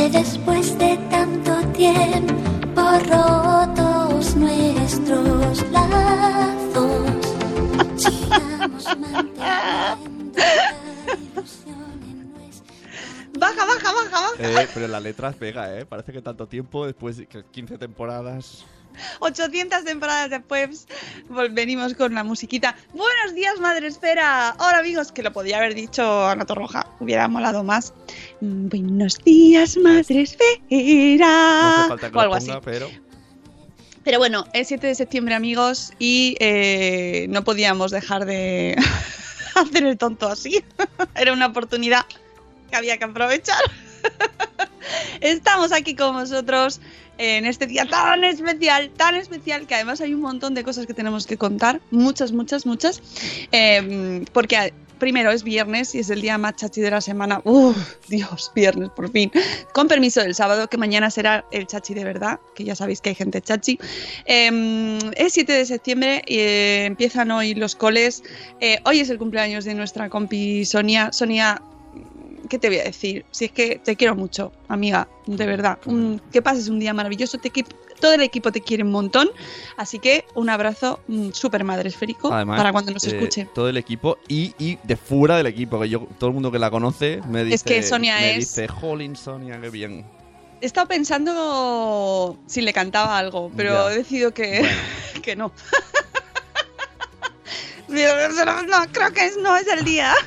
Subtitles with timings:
[0.00, 7.26] Que después de tanto tiempo rotos nuestros lazos,
[7.96, 10.38] sigamos manteniendo
[11.04, 12.74] la ilusión en nuestra
[13.38, 14.62] Baja, baja, baja, baja.
[14.62, 15.84] Eh, pero la letra pega, ¿eh?
[15.84, 18.64] Parece que tanto tiempo, después de que 15 temporadas...
[19.20, 20.86] 800 temporadas después
[21.50, 22.76] venimos con la musiquita.
[22.92, 24.50] Buenos días, Madre Esfera.
[24.50, 26.86] Ahora, amigos, que lo podía haber dicho Ana Torroja.
[27.00, 27.92] Hubiera molado más.
[28.40, 30.58] Mm, Buenos días, Madre Esfera.
[31.18, 32.50] No hace falta que o algo así.
[32.64, 32.88] pero...
[34.02, 38.74] Pero bueno, es 7 de septiembre, amigos, y eh, no podíamos dejar de
[39.54, 40.64] hacer el tonto así.
[41.14, 42.06] Era una oportunidad
[42.70, 43.60] que había que aprovechar.
[45.20, 46.80] Estamos aquí con vosotros
[47.20, 50.94] en este día tan especial, tan especial, que además hay un montón de cosas que
[50.94, 53.02] tenemos que contar, muchas, muchas, muchas,
[53.52, 57.40] eh, porque primero es viernes y es el día más chachi de la semana.
[57.42, 57.76] Uf,
[58.06, 59.32] Dios, viernes, por fin.
[59.72, 63.08] Con permiso del sábado, que mañana será el chachi de verdad, que ya sabéis que
[63.08, 63.80] hay gente chachi.
[64.26, 68.22] Eh, es 7 de septiembre y eh, empiezan hoy los coles.
[68.60, 71.10] Eh, hoy es el cumpleaños de nuestra compi Sonia.
[71.12, 71.60] Sonia,
[72.50, 73.24] ¿qué te voy a decir?
[73.30, 75.78] Si es que te quiero mucho, amiga, de verdad.
[75.86, 77.38] Un- que pases un día maravilloso.
[77.38, 77.50] Te
[78.00, 79.28] todo el equipo te quiere un montón.
[79.76, 83.46] Así que un abrazo mm, súper madre esférico Además, para cuando nos eh, escuche.
[83.54, 86.58] todo el equipo y, y de fuera del equipo, que yo, todo el mundo que
[86.58, 87.54] la conoce me dice...
[87.56, 90.04] Es que Sonia me es- dice, jolín, Sonia, qué bien.
[90.62, 93.92] He estado pensando si le cantaba algo, pero Ya.
[93.94, 94.66] he decidido que,
[95.22, 95.52] que no.
[97.88, 97.96] No,
[98.92, 100.14] creo que es- no es el día.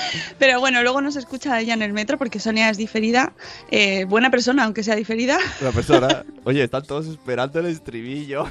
[0.38, 3.32] Pero bueno, luego nos escucha ella en el metro porque Sonia es diferida.
[3.70, 6.24] eh, buena persona, aunque sea diferida, La persona...
[6.44, 8.46] Oye, están todos esperando el estribillo.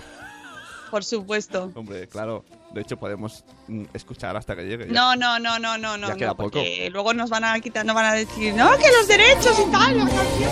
[0.90, 1.72] por supuesto.
[1.76, 2.44] Hombre, claro.
[2.74, 4.88] De hecho, podemos mm, escuchar hasta que llegue.
[4.88, 4.94] ya.
[4.94, 7.86] No, no, no, no, no, no, Ya queda no, porque luego nos van a quitar,
[7.86, 9.98] nos van a decir, no, que los derechos y tal.
[9.98, 10.52] la canción".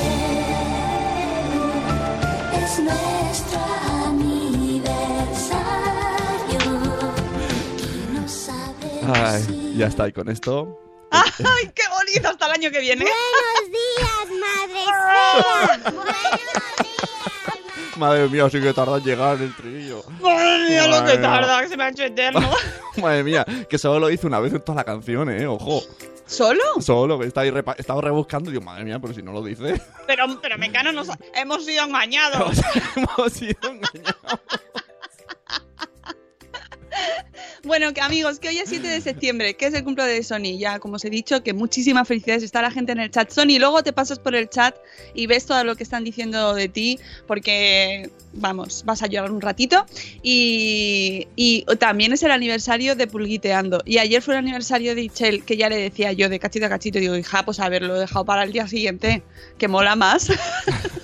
[2.62, 3.60] Es nuestro
[5.50, 6.60] aniversario.
[7.78, 10.08] Que no sabe Ay, ya está.
[10.08, 10.80] Y con esto...
[11.12, 12.30] ¡Ay, qué bonito!
[12.30, 13.06] Hasta el año que viene.
[17.98, 20.04] Madre mía, sí que tarda en llegar el estribillo.
[20.22, 21.30] Madre mía, lo que Madre mía.
[21.30, 22.50] tarda, que se me ha hecho eterno.
[23.02, 25.82] Madre mía, que solo lo hice una vez en toda la canción, eh, ojo.
[26.26, 26.62] ¿Solo?
[26.80, 29.42] Solo, que está ahí repa- estaba rebuscando y digo, madre mía, pero si no lo
[29.44, 29.82] dice.
[30.06, 32.58] Pero, pero Mecano, nos ha- hemos sido engañados.
[32.96, 34.40] Hemos sido engañados.
[37.64, 40.58] Bueno, que amigos, que hoy es 7 de septiembre, que es el cumpleaños de Sony.
[40.58, 42.44] Ya, como os he dicho, que muchísimas felicidades.
[42.44, 43.30] Está la gente en el chat.
[43.30, 44.76] Sony, luego te pasas por el chat
[45.14, 49.42] y ves todo lo que están diciendo de ti, porque, vamos, vas a llorar un
[49.42, 49.86] ratito.
[50.24, 53.82] Y, y también es el aniversario de Pulguiteando.
[53.86, 56.70] Y ayer fue el aniversario de Ichel, que ya le decía yo de cachito a
[56.70, 57.00] cachito.
[57.00, 59.24] Digo, hija, pues haberlo dejado para el día siguiente,
[59.58, 60.30] que mola más.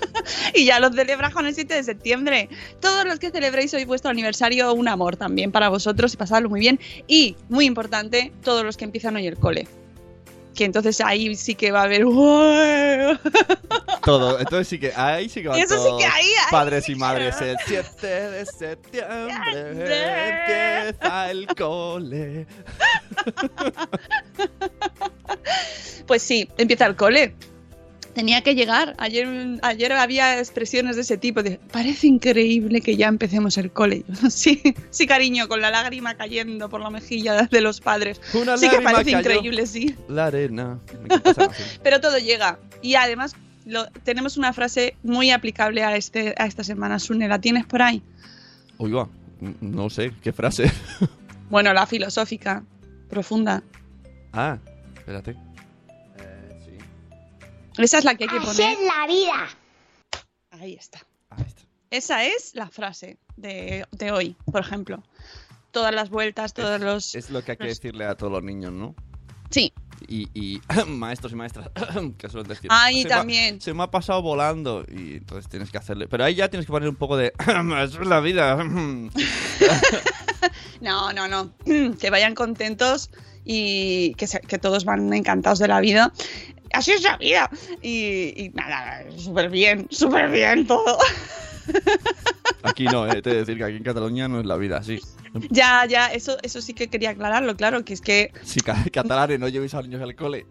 [0.53, 2.49] y ya lo celebras con el 7 de septiembre.
[2.79, 6.59] Todos los que celebréis hoy vuestro aniversario, un amor también para vosotros y pasadlo muy
[6.59, 6.79] bien.
[7.07, 9.67] Y, muy importante, todos los que empiezan hoy el cole.
[10.55, 12.05] Que entonces ahí sí que va a haber.
[14.03, 14.39] Todo.
[14.39, 16.95] Entonces sí que ahí sí que van Eso sí que ahí, ahí Padres sí y
[16.95, 17.35] madres.
[17.41, 17.45] va.
[17.45, 19.69] El 7 de septiembre
[20.89, 22.47] empieza el cole.
[26.05, 27.33] Pues sí, empieza el cole.
[28.15, 28.95] Tenía que llegar.
[28.97, 29.27] Ayer,
[29.61, 34.03] ayer había expresiones de ese tipo de parece increíble que ya empecemos el cole.
[34.29, 38.21] Sí, sí, cariño, con la lágrima cayendo por la mejilla de los padres.
[38.33, 39.19] Una sí que parece cayó.
[39.19, 39.95] increíble, sí.
[40.07, 40.79] La arena.
[41.83, 42.57] Pero todo llega.
[42.81, 43.35] Y además
[43.65, 46.99] lo- tenemos una frase muy aplicable a, este, a esta semana.
[46.99, 48.01] Sune, ¿la tienes por ahí?
[48.77, 49.07] Oiga,
[49.61, 50.71] no sé, ¿qué frase?
[51.49, 52.63] Bueno, la filosófica,
[53.07, 53.61] profunda.
[54.33, 54.57] ah,
[54.95, 55.35] espérate.
[57.77, 58.73] Esa es la que hay que Así poner.
[58.73, 59.47] es la vida.
[60.51, 60.99] Ahí está.
[61.29, 61.61] Ahí está.
[61.91, 65.03] Esa es la frase de, de hoy, por ejemplo.
[65.71, 67.15] Todas las vueltas, todos los...
[67.15, 68.95] Es lo que hay que los- decirle a todos los niños, ¿no?
[69.51, 69.71] Sí,
[70.07, 71.69] Y, y maestros y maestras
[72.17, 72.67] que suelen decir.
[72.71, 73.61] Ay, "Se me ha- también.
[73.61, 74.83] se me ha pasado volando.
[74.89, 76.07] Y entonces tienes que hacerle.
[76.07, 77.31] Pero ahí ya tienes que poner un poco de.
[77.37, 77.57] Eso
[78.01, 78.57] es la vida.
[80.81, 81.51] No, no, no.
[81.99, 83.09] Que vayan contentos
[83.43, 86.11] y que, se- que todos van encantados de la vida.
[86.75, 87.49] Así es la vida.
[87.81, 90.97] Y, y nada, súper bien, súper bien todo.
[92.63, 93.21] Aquí no, eh.
[93.21, 94.99] Te he de decir que aquí en Cataluña no es la vida así.
[95.49, 99.39] Ya, ya, eso, eso sí que quería aclararlo, claro, que es que Si ca- catalanes
[99.39, 100.45] no llevéis a los niños al cole.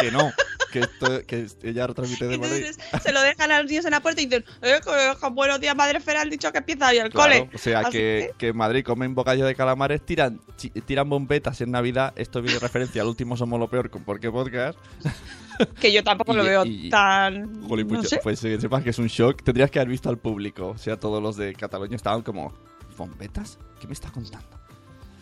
[0.00, 0.32] Que no.
[0.72, 2.64] Que, esto, que ella retransmite de Madrid.
[2.66, 5.28] entonces se lo dejan a los niños en la puerta y dicen, eh, que- que
[5.30, 7.50] buenos días, madre Fera, han dicho que empieza hoy el Claro, cole.
[7.54, 10.40] o sea que, que en Madrid comen bocadillo de calamares, tiran,
[10.86, 12.12] tiran bombetas en Navidad.
[12.16, 14.78] Esto viene referencia al último Somos lo Peor con Por qué Podcast.
[15.80, 17.52] que yo tampoco Y- lo veo y- tan...
[17.60, 18.20] No pues, sé.
[18.22, 19.42] pues eh, sepas que es un shock.
[19.42, 20.68] Tendrías que haber visto al público.
[20.68, 22.52] O sea, todos los de Cataluña estaban como.
[22.96, 23.58] ¿Bombetas?
[23.80, 24.46] ¿Qué me está contando?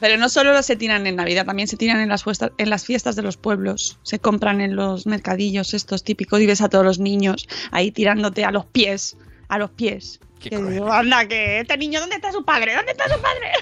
[0.00, 2.84] Pero no solo se tiran en Navidad, también se tiran en las, fiestas, en las
[2.84, 3.98] fiestas de los pueblos.
[4.02, 8.44] Se compran en los mercadillos estos típicos y ves a todos los niños ahí tirándote
[8.44, 9.16] a los pies.
[9.50, 10.18] A los pies.
[10.40, 12.74] Qué Que digo, anda, que este niño, ¿dónde está su padre?
[12.74, 13.52] ¿Dónde está su padre?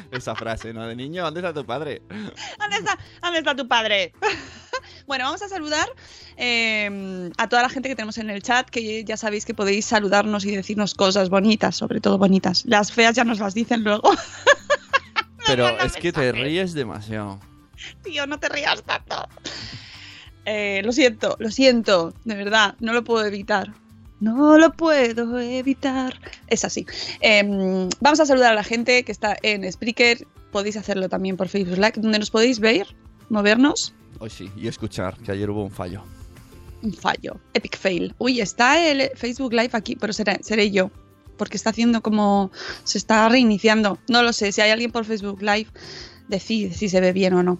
[0.12, 0.86] Esa frase, ¿no?
[0.86, 2.02] De niño, ¿dónde está tu padre?
[2.08, 4.12] ¿Dónde está, dónde está tu padre?
[5.06, 5.88] bueno, vamos a saludar
[6.36, 9.86] eh, a toda la gente que tenemos en el chat, que ya sabéis que podéis
[9.86, 12.64] saludarnos y decirnos cosas bonitas, sobre todo bonitas.
[12.66, 14.10] Las feas ya nos las dicen luego.
[15.46, 17.40] Pero es que te ríes demasiado.
[18.02, 19.28] Tío, no te rías tanto.
[20.44, 23.72] Eh, lo siento, lo siento, de verdad, no lo puedo evitar.
[24.20, 26.18] No lo puedo evitar.
[26.46, 26.86] Es así.
[27.20, 30.26] Em, vamos a saludar a la gente que está en Spreaker.
[30.52, 32.86] Podéis hacerlo también por Facebook Live, donde nos podéis ver,
[33.28, 33.94] movernos.
[34.18, 36.02] Hoy sí, y escuchar, que ayer hubo un fallo.
[36.82, 37.38] Un fallo.
[37.52, 38.14] Epic fail.
[38.18, 40.90] Uy, está el Facebook Live aquí, pero seré, seré yo.
[41.36, 42.50] Porque está haciendo como.
[42.84, 43.98] Se está reiniciando.
[44.08, 44.52] No lo sé.
[44.52, 45.68] Si hay alguien por Facebook Live,
[46.28, 47.58] decide si se ve bien o no.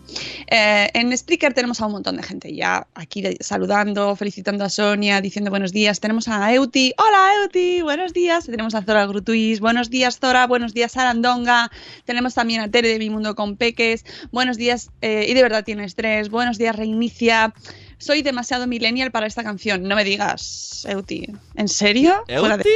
[0.48, 5.20] Eh, en Spreaker tenemos a un montón de gente ya aquí saludando, felicitando a Sonia,
[5.20, 6.00] diciendo buenos días.
[6.00, 6.92] Tenemos a Euti.
[6.98, 7.82] Hola, Euti.
[7.82, 8.46] Buenos días.
[8.46, 9.60] Tenemos a Zora Grutuis.
[9.60, 10.46] Buenos días, Zora.
[10.46, 11.70] Buenos días, Arandonga.
[12.04, 14.04] Tenemos también a Tere de Mi Mundo con Peques.
[14.32, 14.90] Buenos días.
[15.00, 16.28] eh, y de verdad tienes tres.
[16.30, 17.54] Buenos días, Reinicia.
[17.98, 19.82] Soy demasiado millennial para esta canción.
[19.84, 21.26] No me digas, Euti.
[21.54, 22.24] ¿En serio?
[22.28, 22.68] ¿Euti?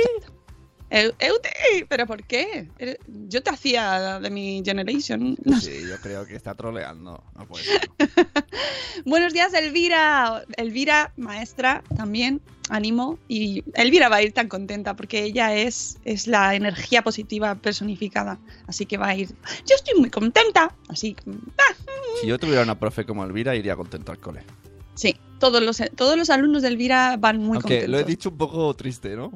[0.91, 2.69] Eu- Euti, ¿pero por qué?
[2.79, 2.99] Eres-
[3.29, 5.37] Yo te hacía de mi generation.
[5.45, 5.81] No sé.
[5.81, 7.23] Sí, yo creo que está troleando.
[7.37, 7.91] No puede ser.
[9.05, 10.45] Buenos días, Elvira.
[10.57, 12.41] Elvira, maestra, también.
[12.71, 13.19] Ánimo.
[13.29, 18.39] Y Elvira va a ir tan contenta porque ella es, es la energía positiva personificada.
[18.67, 19.29] Así que va a ir.
[19.67, 20.75] Yo estoy muy contenta.
[20.89, 21.17] Así
[22.21, 24.43] Si yo tuviera una profe como Elvira, iría contento al cole.
[25.01, 27.89] Sí, todos los, todos los alumnos de Elvira van muy Aunque contentos.
[27.89, 29.33] lo he dicho un poco triste, ¿no?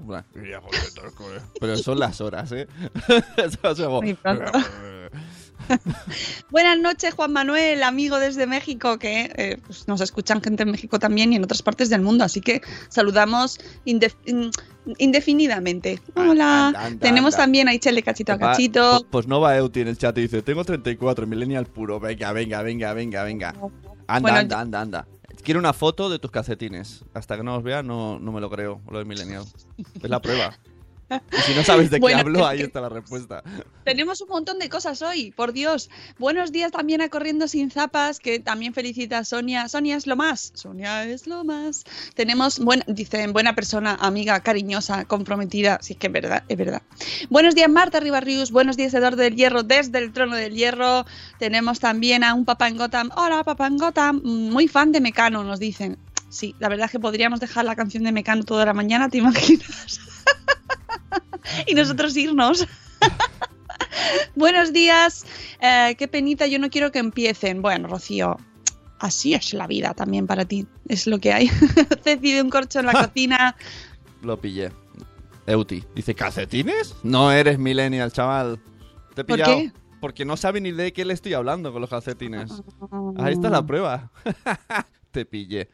[1.58, 2.68] Pero son las horas, ¿eh?
[4.02, 4.52] Muy pronto.
[6.50, 10.98] Buenas noches, Juan Manuel, amigo desde México, que eh, pues nos escuchan gente en México
[10.98, 14.50] también y en otras partes del mundo, así que saludamos indef- in-
[14.98, 16.00] indefinidamente.
[16.14, 16.66] Hola.
[16.68, 17.44] Anda, anda, Tenemos anda.
[17.44, 18.90] también a Ichel de cachito a cachito.
[18.98, 21.98] pues- Pues no va Euti en el chat y dice, tengo 34, millennial puro.
[21.98, 23.54] Venga, venga, venga, venga, venga.
[24.06, 25.08] Anda, Bueno, anda, anda, anda.
[25.44, 27.04] Quiero una foto de tus calcetines.
[27.12, 29.44] Hasta que no los vea, no, no me lo creo, lo de millennial.
[30.02, 30.56] Es la prueba.
[31.32, 33.42] Y si no sabes de qué Bueno, hablo, ahí está la respuesta.
[33.84, 35.90] Tenemos un montón de cosas hoy, por Dios.
[36.18, 39.68] Buenos días también a Corriendo Sin Zapas, que también felicita a Sonia.
[39.68, 40.52] Sonia es lo más.
[40.54, 41.84] Sonia es lo más.
[42.14, 45.78] Tenemos, dicen, buena persona, amiga, cariñosa, comprometida.
[45.82, 46.82] Sí, que es verdad, es verdad.
[47.30, 48.50] Buenos días, Marta Ribarrius.
[48.50, 51.04] Buenos días, Eduardo del Hierro, desde el trono del Hierro.
[51.38, 53.10] Tenemos también a un papá en Gotham.
[53.16, 54.20] Hola, papá en Gotham.
[54.24, 55.98] Muy fan de Mecano, nos dicen.
[56.34, 59.18] Sí, la verdad es que podríamos dejar la canción de Mecano toda la mañana, ¿te
[59.18, 60.00] imaginas?
[61.66, 62.66] y nosotros irnos.
[64.34, 65.24] Buenos días.
[65.60, 67.62] Eh, qué penita, yo no quiero que empiecen.
[67.62, 68.36] Bueno, Rocío,
[68.98, 70.66] así es la vida también para ti.
[70.88, 71.48] Es lo que hay.
[72.04, 73.56] Ceci de un corcho en la cocina.
[74.22, 74.72] Lo pillé.
[75.46, 75.84] Euti.
[75.94, 76.94] Dice, ¿calcetines?
[77.02, 78.58] No eres millennial, chaval.
[79.14, 79.56] Te he ¿Por pillado.
[79.58, 79.72] qué?
[80.00, 82.50] Porque no sabe ni de qué le estoy hablando con los calcetines.
[83.18, 84.10] Ahí está la prueba.
[85.10, 85.70] Te pillé.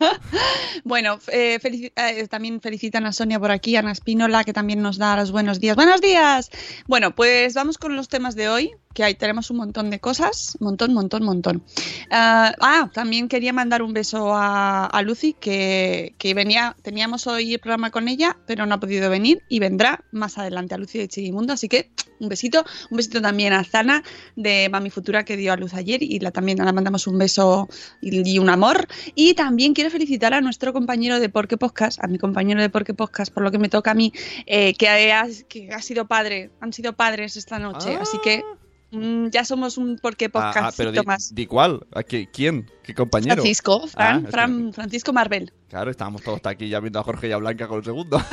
[0.84, 4.98] Bueno, eh, eh, también felicitan a Sonia por aquí, a Ana Espínola, que también nos
[4.98, 5.76] da los buenos días.
[5.76, 6.50] ¡Buenos días!
[6.86, 10.56] Bueno, pues vamos con los temas de hoy, que ahí tenemos un montón de cosas.
[10.60, 11.62] Montón, montón, montón.
[12.10, 17.54] Ah, ah, también quería mandar un beso a, a Lucy, que, que venía, teníamos hoy
[17.54, 20.98] el programa con ella, pero no ha podido venir y vendrá más adelante a Lucy
[20.98, 21.52] de Chigimundo.
[21.52, 22.64] Así que un besito.
[22.90, 24.02] Un besito también a Zana
[24.36, 27.68] de Mami Futura, que dio a luz ayer, y la, también le mandamos un beso
[28.00, 28.86] y, un amor.
[29.14, 32.94] Y también quiero felicitar a nuestro compañero de Porque Podcast, a mi compañero de Porque
[32.94, 34.12] Podcast, por lo que me toca a mí,
[34.46, 37.96] eh, que, ha, ha sido padre, han sido padres esta noche.
[37.96, 38.02] Ah.
[38.02, 38.42] Así que
[38.90, 41.34] mm, ya somos un Porque Ah, Podcast ah, pero di, más.
[41.34, 42.70] di cuál, ¿A qué- ¿quién?
[42.82, 43.34] ¿Qué compañero?
[43.36, 45.52] Francisco, Fran, Ah, que- Fran- Francisco Marvel.
[45.68, 48.18] Claro, estábamos todos aquí ya viendo a Jorge y a Blanca con el segundo.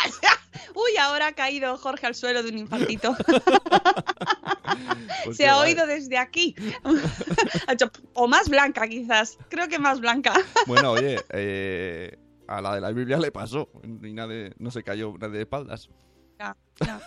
[0.74, 3.14] Uy, ahora ha caído Jorge al suelo de un infartito.
[5.24, 5.72] Pues Se ha guay.
[5.72, 6.54] oído desde aquí.
[8.14, 9.36] O más blanca, quizás.
[9.48, 10.32] Creo que más blanca.
[10.66, 12.16] Bueno, oye, eh,
[12.48, 13.68] a la de la Biblia le pasó.
[14.02, 15.90] Y nadie, no se cayó nadie de espaldas.
[16.38, 17.00] Ya, ya.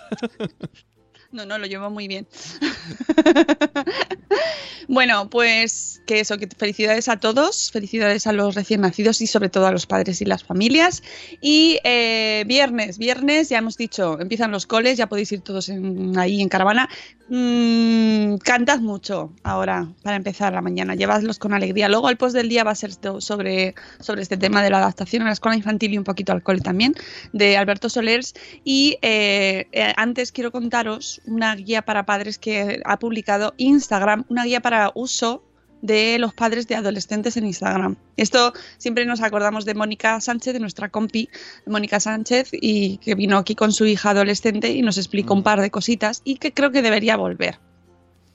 [1.33, 2.27] No, no, lo llevo muy bien.
[4.87, 9.49] bueno, pues que eso, que felicidades a todos, felicidades a los recién nacidos y sobre
[9.49, 11.01] todo a los padres y las familias.
[11.41, 15.71] Y eh, viernes, viernes, ya hemos dicho, empiezan los coles, ya podéis ir todos
[16.17, 16.87] ahí en caravana.
[17.29, 21.89] Mm, cantad mucho ahora para empezar la mañana, llevadlos con alegría.
[21.89, 25.23] Luego el post del día va a ser sobre, sobre este tema de la adaptación
[25.23, 26.93] a la escuela infantil y un poquito al cole también,
[27.31, 28.35] de Alberto Solers.
[28.63, 34.43] Y eh, eh, antes quiero contaros una guía para padres que ha publicado Instagram, una
[34.45, 35.43] guía para uso
[35.81, 37.97] de los padres de adolescentes en Instagram.
[38.15, 41.27] Esto siempre nos acordamos de Mónica Sánchez, de nuestra compi,
[41.65, 45.59] Mónica Sánchez, y que vino aquí con su hija adolescente y nos explicó un par
[45.59, 47.59] de cositas y que creo que debería volver.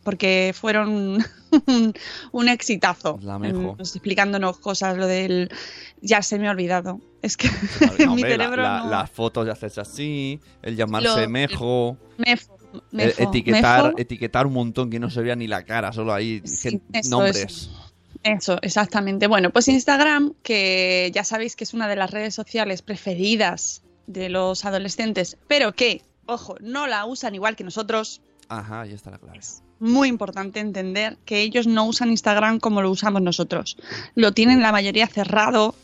[0.05, 0.89] Porque fueron
[1.67, 1.95] un,
[2.33, 3.19] un exitazo.
[3.23, 3.75] La mejo.
[3.79, 5.51] en- explicándonos cosas, lo del.
[6.03, 7.01] Ya se me ha olvidado.
[7.23, 7.49] Es que
[7.99, 11.97] No, en mi cerebro la- no- Las fotos ya haces así, el llamarse Lo- mejo,
[12.19, 12.58] el mefo,
[12.93, 13.99] etiquetar, mefo.
[13.99, 17.11] etiquetar un montón que no se vea ni la cara, solo ahí Sí, gen- eso
[17.11, 17.71] nombres.
[18.25, 19.27] Eso, exactamente.
[19.27, 24.29] Bueno, pues Instagram, que ya sabéis que es una de las redes sociales preferidas de
[24.29, 28.21] los adolescentes, pero que, ojo, no la usan igual que nosotros.
[28.49, 29.39] Ajá, ahí está la clave.
[29.79, 33.77] Muy importante entender que ellos no usan Instagram como lo usamos nosotros.
[34.17, 35.75] Lo tienen la mayoría cerrado.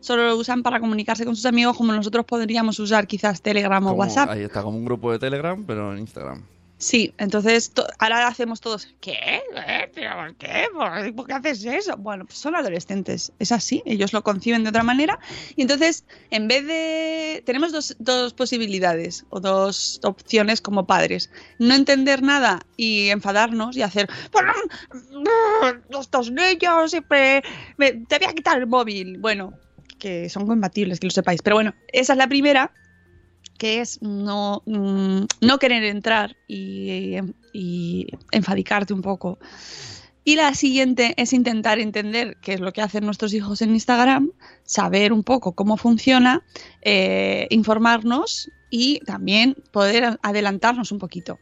[0.00, 3.88] Solo lo usan para comunicarse con sus amigos como nosotros podríamos usar quizás Telegram o
[3.90, 4.30] Como- WhatsApp.
[4.30, 6.44] Ahí está, como un grupo de Telegram, pero en Instagram.
[6.78, 9.40] Sí, entonces to- ahora hacemos todos, ¿qué?
[9.56, 9.90] ¿Eh?
[9.94, 10.66] ¿Pero por qué?
[10.74, 11.96] ¿Por, por qué haces eso?
[11.96, 15.18] Bueno, pues son adolescentes, es así, ellos lo conciben de otra manera.
[15.56, 17.42] Y entonces, en vez de...
[17.46, 21.30] Tenemos dos, dos posibilidades o dos opciones como padres.
[21.58, 24.52] No entender nada y enfadarnos y hacer, "Bueno,
[24.92, 27.42] mm, estos niños siempre...
[27.78, 29.16] me- te voy a quitar el móvil.
[29.16, 29.54] Bueno,
[29.98, 31.42] que son compatibles, que lo sepáis.
[31.42, 32.72] Pero bueno, esa es la primera
[33.58, 37.16] que es no, mm, no querer entrar y,
[37.52, 39.38] y enfadicarte un poco.
[40.28, 44.32] Y la siguiente es intentar entender qué es lo que hacen nuestros hijos en Instagram,
[44.64, 46.42] saber un poco cómo funciona,
[46.82, 51.38] eh, informarnos y también poder adelantarnos un poquito.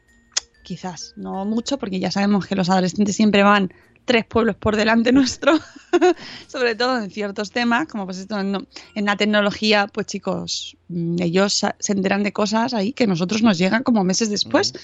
[0.63, 3.73] Quizás, no mucho, porque ya sabemos que los adolescentes siempre van
[4.05, 5.59] tres pueblos por delante nuestro,
[6.47, 11.17] sobre todo en ciertos temas, como pues esto en, en la tecnología, pues chicos, mm,
[11.21, 14.75] ellos se enteran de cosas ahí que nosotros nos llegan como meses después,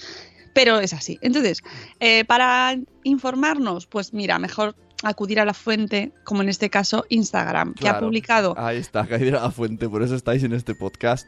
[0.55, 1.19] pero es así.
[1.23, 1.63] Entonces,
[2.01, 7.75] eh, para informarnos, pues mira, mejor acudir a la fuente, como en este caso Instagram,
[7.75, 8.55] que ha publicado.
[8.59, 11.27] Ahí está, caída a la fuente, por eso estáis en este podcast.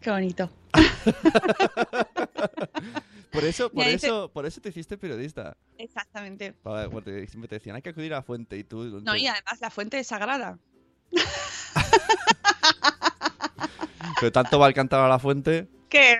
[0.00, 0.50] Qué bonito.
[3.32, 5.56] Por eso, por eso, por eso te hiciste periodista.
[5.78, 6.52] Exactamente.
[6.62, 9.00] Porque siempre te decían, hay que acudir a la fuente y tú...
[9.02, 10.58] No, y además la fuente es sagrada.
[14.20, 15.68] Pero tanto va el cantar a la fuente.
[15.88, 16.18] que eh,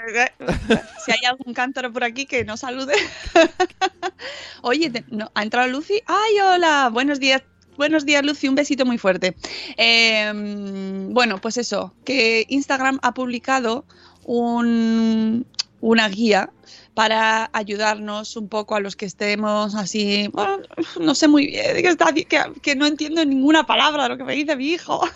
[1.05, 2.95] si hay algún cántaro por aquí que no salude.
[4.62, 6.00] Oye, te- no, ¿ha entrado Lucy?
[6.07, 6.88] ¡Ay, hola!
[6.93, 7.43] Buenos días.
[7.76, 8.49] Buenos días, Lucy.
[8.49, 9.37] Un besito muy fuerte.
[9.76, 10.31] Eh,
[11.11, 13.85] bueno, pues eso, que Instagram ha publicado
[14.25, 15.47] un-
[15.81, 16.51] una guía
[16.95, 20.59] para ayudarnos un poco a los que estemos así, bueno,
[21.01, 22.27] no sé muy bien, que, está, que,
[22.63, 25.01] que no entiendo ninguna palabra de lo que me dice mi hijo.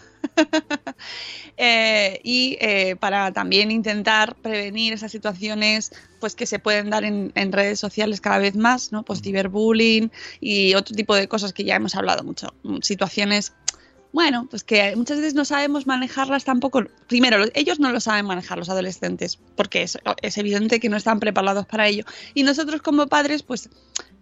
[1.57, 7.31] Eh, y eh, para también intentar prevenir esas situaciones pues que se pueden dar en,
[7.37, 9.05] en redes sociales cada vez más, ¿no?
[9.05, 12.53] Pues ciberbullying y otro tipo de cosas que ya hemos hablado mucho.
[12.81, 13.53] Situaciones
[14.15, 16.85] bueno, pues que muchas veces no sabemos manejarlas tampoco.
[17.09, 20.97] Primero, los- ellos no lo saben manejar, los adolescentes, porque es, es evidente que no
[20.97, 22.05] están preparados para ello.
[22.33, 23.69] Y nosotros como padres, pues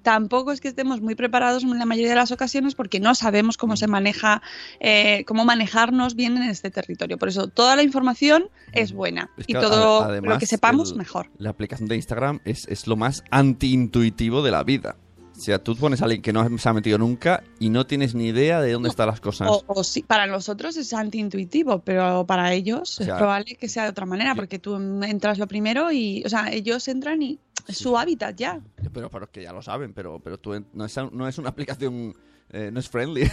[0.02, 3.56] tampoco es que estemos muy preparados en la mayoría de las ocasiones porque no sabemos
[3.56, 4.42] cómo se maneja,
[4.80, 7.18] eh, cómo manejarnos bien en este territorio.
[7.18, 11.30] Por eso toda la información es buena Es y todo lo que sepamos el- mejor.
[11.38, 14.96] La aplicación de Instagram es, es lo más antiintuitivo de la vida.
[15.42, 18.14] O sea, tú pones a alguien que no se ha metido nunca y no tienes
[18.14, 19.48] ni idea de dónde están las cosas.
[19.50, 23.68] O, o sí, para nosotros es antiintuitivo, pero para ellos O sea, es probable que
[23.68, 27.40] sea de otra manera, porque tú entras lo primero y, o sea, ellos entran y
[27.66, 28.60] es su hábitat ya.
[28.94, 32.14] Pero, pero que ya lo saben, pero, pero tú no, es, no es una aplicación,
[32.50, 33.28] eh, no es friendly.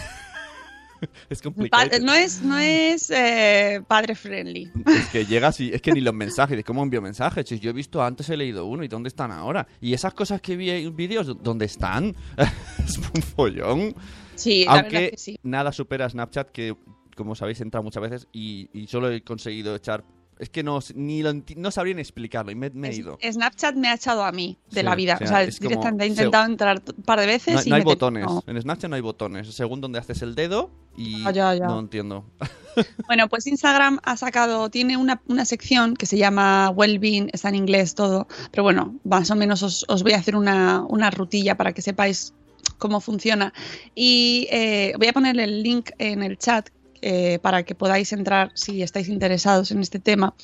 [1.28, 1.90] es complicado.
[2.02, 4.70] no es, no es eh, padre friendly.
[4.86, 7.48] Es que llegas y es que ni los mensajes, de cómo envío mensajes.
[7.48, 9.66] Si yo he visto antes, he leído uno y dónde están ahora.
[9.80, 12.14] Y esas cosas que vi en vídeos, ¿dónde están?
[12.84, 13.94] es un follón.
[14.34, 15.38] Sí, la verdad Aunque que sí.
[15.42, 16.76] nada supera a Snapchat, que
[17.16, 20.04] como sabéis entra muchas veces y, y solo he conseguido echar.
[20.40, 23.18] Es que no, ni lo no sabrían explicarlo y me, me he ido.
[23.22, 25.14] Snapchat me ha echado a mí de Sí, la vida.
[25.14, 27.68] o sea, O sea, directamente he se- intentado entrar un par de veces No, y
[27.68, 28.24] no hay botones.
[28.24, 28.42] no.
[28.46, 29.54] En Snapchat no hay botones.
[29.54, 31.66] Según donde haces el dedo y Ah, ya, ya.
[31.66, 32.24] no entiendo.
[33.06, 37.56] Bueno, pues Instagram ha sacado, tiene una, una sección que se llama Wellbeing, está en
[37.56, 41.56] inglés todo, pero bueno, más o menos os, os voy a hacer una, una rutilla
[41.56, 42.32] para que sepáis
[42.78, 43.52] cómo funciona.
[43.94, 46.70] Y eh, voy a poner el link en el chat
[47.02, 50.34] eh, para que podáis entrar si estáis interesados en este tema,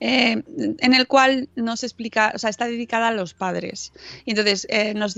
[0.00, 3.92] eh, en el cual nos explica, o sea, está dedicada a los padres.
[4.24, 5.16] Y entonces, eh, nos,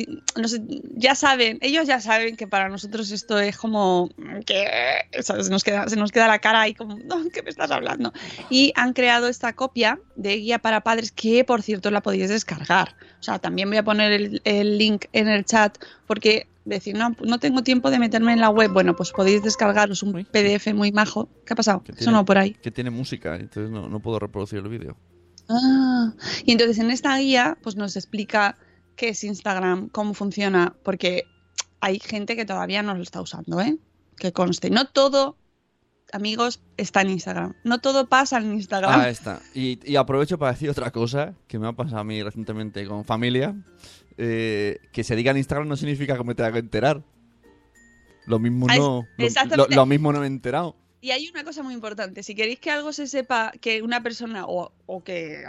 [0.95, 4.09] ya saben, ellos ya saben que para nosotros esto es como
[4.47, 4.67] que
[5.21, 8.13] se, nos queda, la cara ahí como, no, ¿qué me estás hablando?
[8.49, 12.95] Y han creado esta copia de guía para padres que, por cierto, la podéis descargar.
[13.21, 15.77] O sea, también voy a poner el link en el chat
[16.07, 18.73] porque decir, no, no tengo tiempo de meterme en la web.
[18.73, 21.29] Bueno, pues podéis descargaros un PDF muy majo.
[21.47, 21.83] ¿Qué ha pasado?
[21.83, 22.55] Que Sonó por ahí.
[22.55, 24.97] Que tiene música, entonces no, no puedo reproducir el vídeo.
[25.49, 26.13] Ah,
[26.45, 28.59] y entonces en esta guía pues nos explica
[28.97, 31.25] qué es Instagram, cómo funciona, porque
[31.81, 33.79] hay gente que todavía no lo está usando, ¿eh?
[34.17, 34.69] Que conste.
[34.69, 35.37] No todo,
[36.13, 37.55] amigos, está en Instagram.
[37.65, 39.01] No todo pasa en Instagram.
[39.01, 39.41] Ah, está.
[39.55, 43.05] Y, y aprovecho para decir otra cosa que me ha pasado a mí recientemente con
[43.05, 43.55] familia.
[44.19, 47.03] Eh, que se diga en Instagram no significa que me tenga que enterar.
[48.27, 49.07] Lo mismo Ah, no.
[49.71, 50.77] Lo, mismo no me he enterado.
[51.01, 52.23] Y hay una cosa muy importante.
[52.23, 55.45] Si queréis que algo se sepa, que una persona o, o que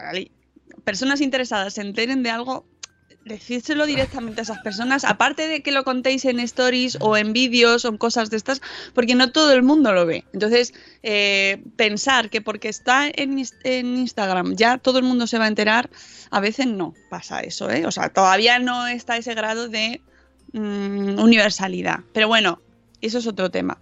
[0.84, 2.65] personas interesadas se enteren de algo,
[3.30, 7.86] decídselo directamente a esas personas, aparte de que lo contéis en stories o en vídeos
[7.86, 8.62] o en cosas de estas,
[8.94, 10.26] porque no todo el mundo lo ve.
[10.34, 13.39] Entonces, eh, pensar que porque está en
[13.98, 15.89] Instagram ya todo el mundo se va a enterar,
[16.32, 17.86] a veces no pasa eso, ¿eh?
[17.86, 20.02] O sea, todavía no está ese grado de
[20.52, 22.00] mm, universalidad.
[22.13, 22.62] Pero bueno,
[23.02, 23.80] eso es otro tema.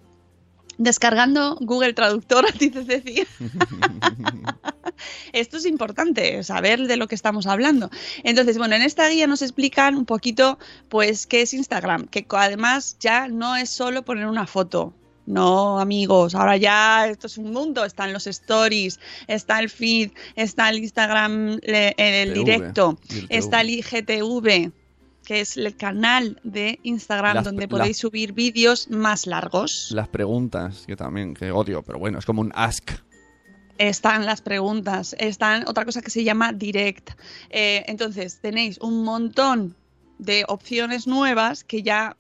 [0.78, 3.24] Descargando Google Traductor, dice Ceci.
[5.34, 7.90] Esto es importante, saber de lo que estamos hablando.
[8.24, 10.58] Entonces, bueno, en esta guía nos explican un poquito,
[10.90, 14.94] pues, qué es Instagram, que además ya no es solo poner una foto.
[15.28, 17.84] No, amigos, ahora ya esto es un mundo.
[17.84, 23.68] Están los stories, está el feed, está el Instagram, el TV, directo, el está el
[23.68, 24.18] TV.
[24.20, 24.72] IGTV,
[25.28, 29.92] que es el canal de Instagram Las- donde las- podéis subir vídeos más largos.
[29.92, 32.92] Las preguntas, que también, que odio, pero bueno, es como un ask.
[33.78, 37.10] Están las preguntas, están otra cosa que se llama direct.
[37.50, 39.76] Eh, entonces, tenéis un montón
[40.18, 42.16] de opciones nuevas que ya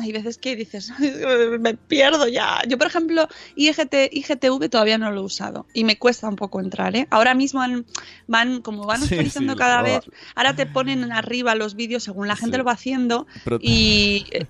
[0.00, 0.92] hay veces que dices,
[1.60, 2.60] me pierdo ya.
[2.68, 6.60] Yo, por ejemplo, IGT, IGTV todavía no lo he usado y me cuesta un poco
[6.60, 6.94] entrar.
[6.96, 7.06] ¿eh?
[7.10, 7.84] Ahora mismo han-
[8.26, 10.00] van, como van actualizando sí, cada vez,
[10.34, 12.58] ahora te ponen arriba los vídeos según la gente Sí.
[12.58, 13.26] lo va haciendo
[13.60, 14.46] y eh.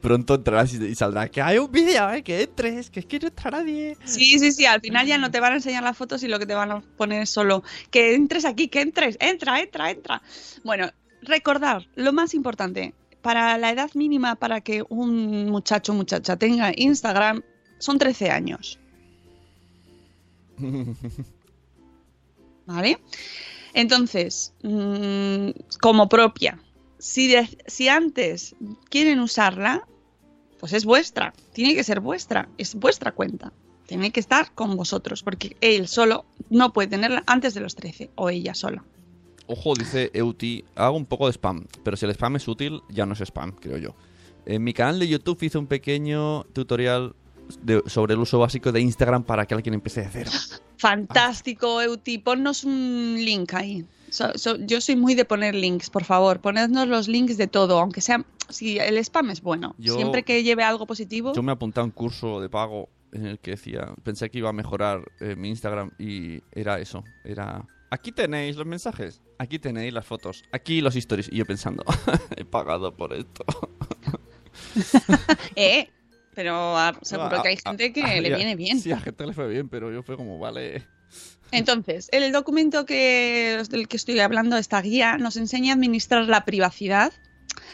[0.00, 3.20] Pronto entrarás y, y saldrá que hay un vídeo, eh, que entres, que es que
[3.20, 3.96] no está nadie.
[4.04, 6.38] Sí, sí, sí, al final ya no te van a enseñar las fotos y lo
[6.38, 10.22] que te van a poner es solo que entres aquí, que entres, entra, entra, entra.
[10.64, 10.90] Bueno,
[11.22, 16.72] recordar, lo más importante, para la edad mínima para que un muchacho o muchacha tenga
[16.76, 17.42] Instagram
[17.78, 18.78] son 13 años,
[22.66, 22.98] ¿vale?
[23.74, 26.58] Entonces, mm, como propia,
[26.98, 28.54] si, de- si antes
[28.90, 29.86] quieren usarla,
[30.60, 33.52] pues es vuestra, tiene que ser vuestra, es vuestra cuenta.
[33.86, 38.10] Tiene que estar con vosotros, porque él solo no puede tenerla antes de los 13,
[38.14, 38.84] o ella sola.
[39.52, 43.04] Ojo, dice Euti, hago un poco de spam, pero si el spam es útil, ya
[43.04, 43.94] no es spam, creo yo.
[44.46, 47.14] En mi canal de YouTube hice un pequeño tutorial
[47.60, 50.30] de- sobre el uso básico de Instagram para que alguien empiece de cero.
[50.78, 52.18] Fantástico, Euti.
[52.18, 53.84] Ponnos un link ahí.
[54.10, 56.40] So- so- yo soy muy de poner links, por favor.
[56.40, 58.24] Ponednos los links de todo, aunque sea.
[58.48, 59.74] Si el spam es bueno.
[59.78, 61.32] Yo- Siempre que lleve algo positivo.
[61.34, 64.48] Yo me apunté a un curso de pago en el que decía, pensé que iba
[64.50, 67.66] a mejorar eh, mi Instagram y era eso, era...
[67.92, 71.28] Aquí tenéis los mensajes, aquí tenéis las fotos, aquí los stories.
[71.30, 71.84] Y yo pensando,
[72.38, 73.44] he pagado por esto.
[75.56, 75.88] Eh,
[76.34, 78.36] pero ah, seguro Ah, que hay ah, gente que ah, le ya.
[78.36, 78.80] viene bien.
[78.80, 80.86] Sí, a gente le fue bien, pero yo fue como, vale...
[81.50, 86.46] Entonces, el documento que, del que estoy hablando, esta guía, nos enseña a administrar la
[86.46, 87.12] privacidad,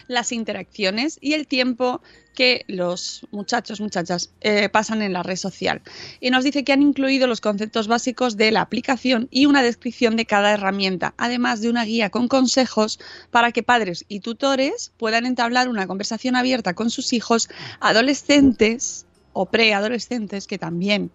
[0.08, 2.00] las interacciones y el tiempo
[2.34, 5.82] que los muchachos, muchachas eh, pasan en la red social.
[6.20, 10.16] Y nos dice que han incluido los conceptos básicos de la aplicación y una descripción
[10.16, 12.98] de cada herramienta, además de una guía con consejos
[13.30, 17.48] para que padres y tutores puedan entablar una conversación abierta con sus hijos
[17.80, 21.10] adolescentes o preadolescentes que también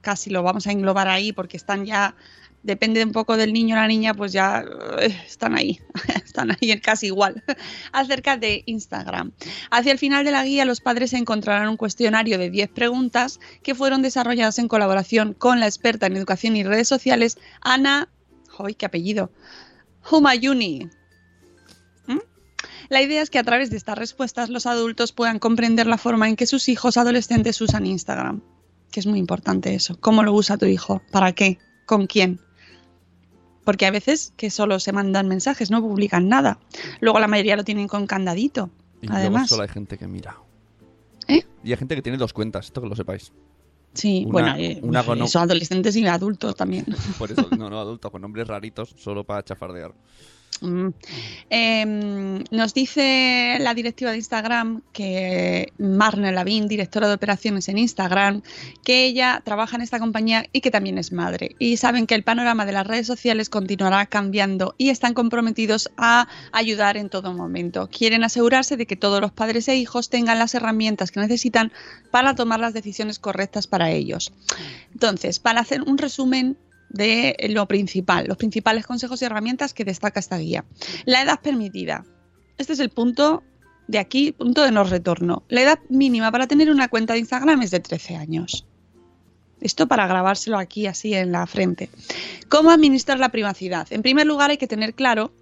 [0.00, 2.14] casi lo vamos a englobar ahí porque están ya,
[2.62, 4.64] depende un poco del niño o la niña, pues ya
[5.00, 5.80] eh, están ahí,
[6.24, 7.42] están ahí casi igual,
[7.92, 9.32] acerca de Instagram.
[9.70, 13.74] Hacia el final de la guía los padres encontrarán un cuestionario de 10 preguntas que
[13.74, 18.08] fueron desarrolladas en colaboración con la experta en educación y redes sociales, Ana,
[18.58, 19.30] ¡ay, qué apellido!
[20.10, 20.88] Humayuni.
[22.06, 22.18] ¿Mm?
[22.88, 26.28] La idea es que a través de estas respuestas los adultos puedan comprender la forma
[26.28, 28.42] en que sus hijos adolescentes usan Instagram
[28.90, 29.98] que es muy importante eso.
[30.00, 31.02] ¿Cómo lo usa tu hijo?
[31.10, 31.58] ¿Para qué?
[31.86, 32.40] ¿Con quién?
[33.68, 36.58] Porque a veces que solo se mandan mensajes, no publican nada.
[37.00, 38.70] Luego la mayoría lo tienen con candadito.
[39.02, 40.38] Y Además, solo hay gente que mira.
[41.26, 41.44] ¿Eh?
[41.62, 43.30] Y hay gente que tiene dos cuentas, esto que lo sepáis.
[43.92, 46.86] sí, una- bueno, eh, una con- eso, adolescentes y adultos también.
[47.18, 49.92] Por eso, no, no, adultos con nombres raritos, solo para chafardear.
[50.60, 50.88] Mm.
[51.50, 58.42] Em, nos dice la directiva de Instagram que Marna Lavín, directora de operaciones en Instagram,
[58.84, 61.54] que ella trabaja en esta compañía y que también es madre.
[61.58, 66.28] Y saben que el panorama de las redes sociales continuará cambiando y están comprometidos a
[66.52, 67.88] ayudar en todo momento.
[67.88, 71.72] Quieren asegurarse de que todos los padres e hijos tengan las herramientas que necesitan
[72.10, 74.32] para tomar las decisiones correctas para ellos.
[74.92, 76.56] Entonces, para hacer un resumen
[76.88, 80.64] de lo principal, los principales consejos y herramientas que destaca esta guía.
[81.04, 82.04] La edad permitida.
[82.56, 83.42] Este es el punto
[83.86, 85.44] de aquí, punto de no retorno.
[85.48, 88.66] La edad mínima para tener una cuenta de Instagram es de 13 años.
[89.60, 91.90] Esto para grabárselo aquí así en la frente.
[92.48, 93.88] ¿Cómo administrar la privacidad?
[93.90, 95.32] En primer lugar hay que tener claro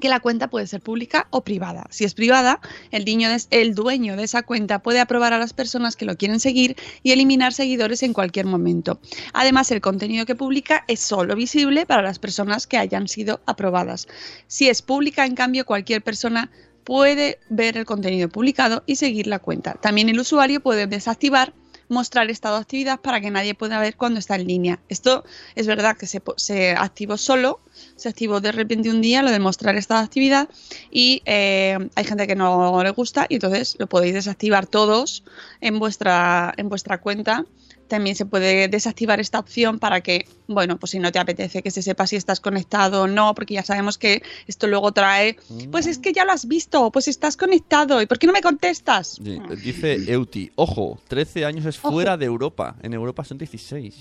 [0.00, 1.86] que la cuenta puede ser pública o privada.
[1.90, 5.52] Si es privada, el, niño de- el dueño de esa cuenta puede aprobar a las
[5.52, 9.00] personas que lo quieren seguir y eliminar seguidores en cualquier momento.
[9.32, 14.08] Además, el contenido que publica es solo visible para las personas que hayan sido aprobadas.
[14.46, 16.50] Si es pública, en cambio, cualquier persona
[16.84, 19.74] puede ver el contenido publicado y seguir la cuenta.
[19.74, 21.52] También el usuario puede desactivar
[21.92, 24.80] mostrar estado de actividad para que nadie pueda ver cuando está en línea.
[24.88, 25.24] Esto
[25.54, 27.60] es verdad que se, se activó solo,
[27.96, 30.48] se activó de repente un día lo de mostrar estado de actividad
[30.90, 35.22] y eh, hay gente que no le gusta y entonces lo podéis desactivar todos
[35.60, 37.44] en vuestra, en vuestra cuenta.
[37.92, 41.70] También se puede desactivar esta opción para que, bueno, pues si no te apetece que
[41.70, 45.36] se sepa si estás conectado o no, porque ya sabemos que esto luego trae,
[45.70, 48.40] pues es que ya lo has visto, pues estás conectado, ¿y por qué no me
[48.40, 49.20] contestas?
[49.22, 52.76] Sí, Dice Euti, ojo, 13 años es fuera de Europa.
[52.80, 53.94] En Europa son 16.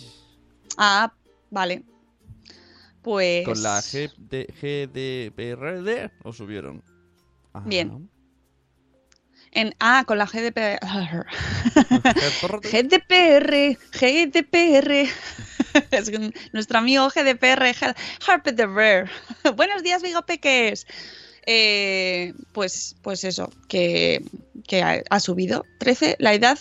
[0.78, 1.12] Ah,
[1.50, 1.84] vale.
[3.02, 3.44] Pues.
[3.44, 6.82] Con la GD, GDPR lo subieron.
[7.52, 7.68] Ajá.
[7.68, 8.10] Bien.
[9.52, 11.26] En, ah, con la GDPR.
[12.64, 15.10] GDPR, GDPR.
[15.92, 16.12] Es
[16.54, 19.10] nuestro amigo GDPR, GDPR.
[19.56, 20.88] Buenos días, Vigo Peques.
[21.46, 24.24] Eh, pues, pues eso, que,
[24.68, 26.60] que ha, ha subido 13 la edad.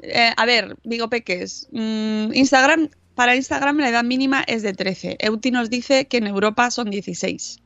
[0.00, 5.16] eh, a ver, Vigo Peques, mm, Instagram, para Instagram la edad mínima es de 13.
[5.20, 7.58] Euti nos dice que en Europa son 16.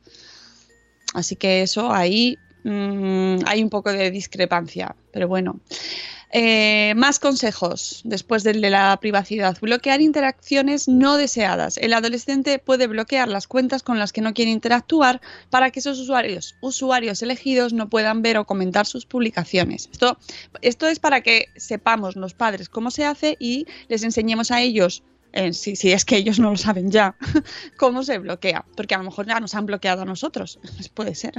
[1.13, 5.59] Así que eso ahí mm, hay un poco de discrepancia, pero bueno.
[6.33, 9.57] Eh, más consejos después del de la privacidad.
[9.61, 11.77] Bloquear interacciones no deseadas.
[11.77, 15.97] El adolescente puede bloquear las cuentas con las que no quiere interactuar para que esos
[15.99, 19.87] usuarios, usuarios elegidos no puedan ver o comentar sus publicaciones.
[19.89, 20.17] Esto,
[20.61, 25.03] esto es para que sepamos los padres cómo se hace y les enseñemos a ellos
[25.33, 27.15] eh, si, si es que ellos no lo saben ya,
[27.77, 30.59] cómo se bloquea, porque a lo mejor ya nos han bloqueado a nosotros,
[30.93, 31.33] puede ser.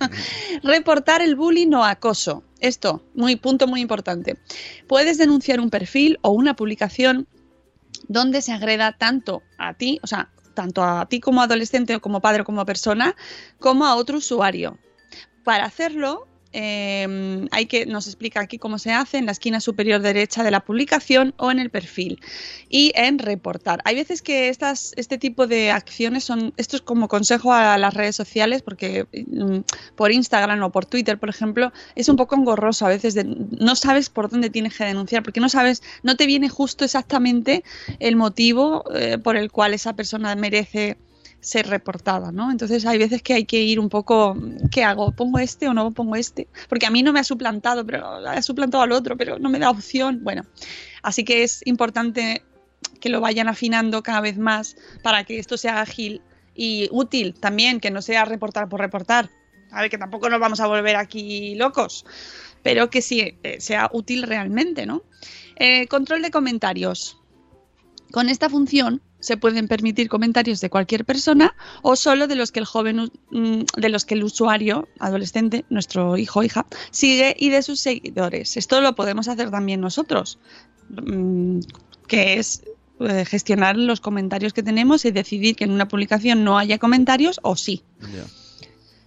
[0.62, 2.44] Reportar el bullying o acoso.
[2.60, 4.38] Esto, muy punto muy importante.
[4.86, 7.26] Puedes denunciar un perfil o una publicación
[8.08, 12.20] donde se agreda tanto a ti, o sea, tanto a ti como adolescente o como
[12.20, 13.16] padre o como persona,
[13.58, 14.78] como a otro usuario.
[15.44, 20.00] Para hacerlo, eh, hay que, nos explica aquí cómo se hace en la esquina superior
[20.00, 22.20] derecha de la publicación o en el perfil
[22.68, 23.80] y en reportar.
[23.84, 27.94] Hay veces que estas, este tipo de acciones son, esto es como consejo a las
[27.94, 29.60] redes sociales, porque mm,
[29.96, 33.76] por Instagram o por Twitter, por ejemplo, es un poco engorroso a veces, de, no
[33.76, 37.64] sabes por dónde tienes que denunciar, porque no sabes, no te viene justo exactamente
[37.98, 40.96] el motivo eh, por el cual esa persona merece
[41.42, 42.50] ser reportada, ¿no?
[42.50, 44.36] Entonces hay veces que hay que ir un poco,
[44.70, 45.10] ¿qué hago?
[45.10, 46.48] ¿Pongo este o no pongo este?
[46.68, 49.58] Porque a mí no me ha suplantado, pero ha suplantado al otro, pero no me
[49.58, 50.20] da opción.
[50.22, 50.44] Bueno,
[51.02, 52.44] así que es importante
[53.00, 56.22] que lo vayan afinando cada vez más para que esto sea ágil
[56.54, 59.28] y útil también, que no sea reportar por reportar.
[59.72, 62.06] A ver, que tampoco nos vamos a volver aquí locos,
[62.62, 65.02] pero que sí eh, sea útil realmente, ¿no?
[65.56, 67.18] Eh, control de comentarios.
[68.12, 72.60] Con esta función se pueden permitir comentarios de cualquier persona o solo de los que
[72.60, 77.50] el joven mm, de los que el usuario adolescente, nuestro hijo o hija, sigue y
[77.50, 78.56] de sus seguidores.
[78.56, 80.38] Esto lo podemos hacer también nosotros,
[80.90, 81.60] mm,
[82.08, 82.64] que es
[83.00, 87.38] eh, gestionar los comentarios que tenemos y decidir que en una publicación no haya comentarios
[87.42, 87.84] o sí.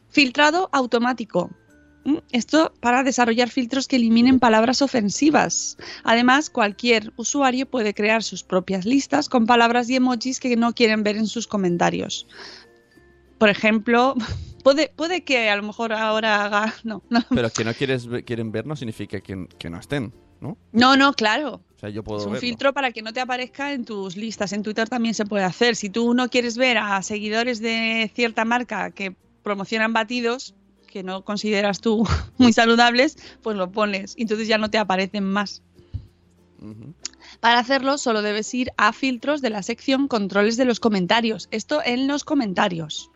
[0.09, 1.51] Filtrado automático.
[2.05, 5.75] Mm, Esto para desarrollar filtros que eliminen palabras ofensivas.
[6.03, 11.03] Además, cualquier usuario puede crear sus propias listas con palabras y emojis que no quieren
[11.03, 12.27] ver en sus comentarios.
[13.37, 14.15] Por ejemplo,
[14.63, 16.73] puede, puede que a lo mejor ahora haga...
[16.83, 20.57] No, no, Pero que no quieres, quieren ver no significa que, que no estén, ¿no?
[20.71, 21.61] no, no, claro.
[21.75, 22.47] O sea, yo puedo Es un verlo.
[22.47, 24.53] filtro para que no te aparezca en tus listas.
[24.53, 25.75] En Twitter también se puede hacer.
[25.75, 30.55] Si tú no quieres ver a seguidores de cierta marca que promocionan batidos
[30.95, 34.13] que no consideras tú muy saludables, pues lo pones.
[34.15, 35.61] Y entonces ya no te aparecen más.
[37.41, 41.49] Para hacerlo solo debes ir a filtros de la sección controles de los comentarios.
[41.51, 43.11] Esto en los comentarios.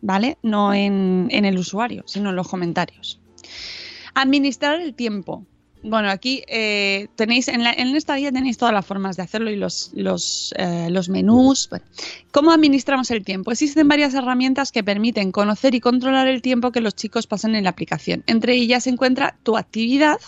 [0.00, 0.38] ¿Vale?
[0.42, 3.20] No en, en el usuario, sino en los comentarios.
[4.14, 5.44] Administrar el tiempo.
[5.88, 9.50] Bueno, aquí eh, tenéis, en, la- en esta guía tenéis todas las formas de hacerlo
[9.52, 9.92] y los,
[10.58, 11.70] eh, los menús.
[12.32, 13.52] ¿Cómo administramos el tiempo?
[13.52, 17.62] Existen varias herramientas que permiten conocer y controlar el tiempo que los chicos pasan en
[17.62, 18.24] la aplicación.
[18.26, 20.18] Entre ellas se encuentra tu actividad,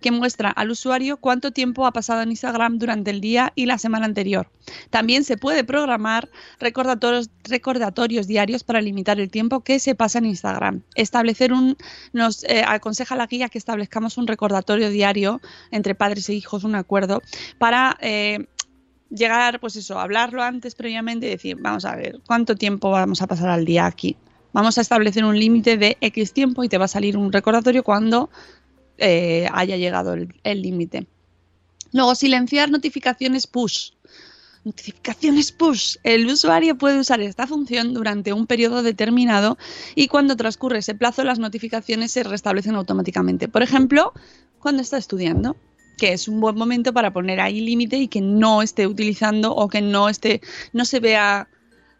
[0.00, 3.76] que muestra al usuario cuánto tiempo ha pasado en Instagram durante el día y la
[3.76, 4.48] semana anterior.
[4.88, 10.24] También se puede programar recordatorios, recordatorios diarios para limitar el tiempo que se pasa en
[10.26, 10.80] Instagram.
[10.94, 11.76] Establecer un,
[12.14, 15.01] nos eh, aconseja la guía que establezcamos un recordatorio diario
[15.70, 17.22] entre padres e hijos, un acuerdo,
[17.58, 18.46] para eh,
[19.10, 23.26] llegar, pues eso, hablarlo antes previamente y decir, vamos a ver, ¿cuánto tiempo vamos a
[23.26, 24.16] pasar al día aquí?
[24.52, 27.82] Vamos a establecer un límite de X tiempo y te va a salir un recordatorio
[27.82, 28.30] cuando
[28.98, 31.06] eh, haya llegado el límite.
[31.92, 33.90] Luego, silenciar notificaciones push.
[34.64, 35.96] Notificaciones push.
[36.04, 39.58] El usuario puede usar esta función durante un periodo determinado
[39.94, 43.48] y cuando transcurre ese plazo las notificaciones se restablecen automáticamente.
[43.48, 44.12] Por ejemplo,
[44.62, 45.56] cuando está estudiando,
[45.98, 49.68] que es un buen momento para poner ahí límite y que no esté utilizando o
[49.68, 50.40] que no esté
[50.72, 51.48] no se vea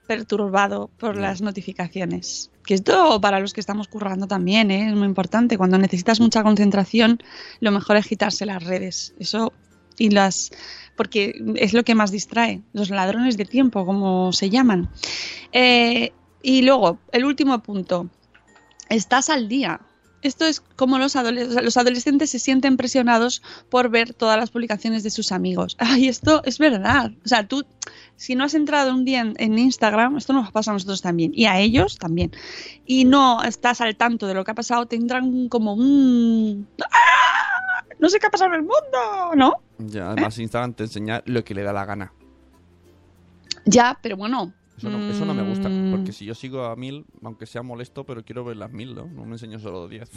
[0.07, 2.51] perturbado por las notificaciones.
[2.65, 4.89] Que esto para los que estamos currando también ¿eh?
[4.89, 5.59] es muy importante.
[5.59, 7.19] Cuando necesitas mucha concentración,
[7.61, 9.15] lo mejor es quitarse las redes.
[9.19, 9.53] Eso
[9.99, 10.51] y las
[10.97, 14.91] porque es lo que más distrae, los ladrones de tiempo, como se llaman.
[15.53, 18.09] Eh, y luego, el último punto,
[18.89, 19.81] estás al día.
[20.23, 24.39] Esto es como los, adole- o sea, los adolescentes se sienten presionados por ver todas
[24.39, 25.77] las publicaciones de sus amigos.
[25.81, 27.11] Ay, esto es verdad.
[27.25, 27.65] O sea, tú,
[28.17, 31.33] si no has entrado un día en, en Instagram, esto nos pasa a nosotros también,
[31.35, 32.31] y a ellos también,
[32.87, 36.69] y no estás al tanto de lo que ha pasado, tendrán como un...
[36.91, 37.85] ¡Ah!
[37.99, 39.55] No sé qué ha pasado en el mundo, ¿no?
[39.79, 42.13] Ya, además Instagram te enseña lo que le da la gana.
[43.65, 44.53] Ya, pero bueno.
[44.77, 47.63] Eso no, eso no me gusta, mm, porque si yo sigo a mil, aunque sea
[47.63, 49.07] molesto, pero quiero ver las mil, ¿no?
[49.07, 50.11] No me enseño solo diez.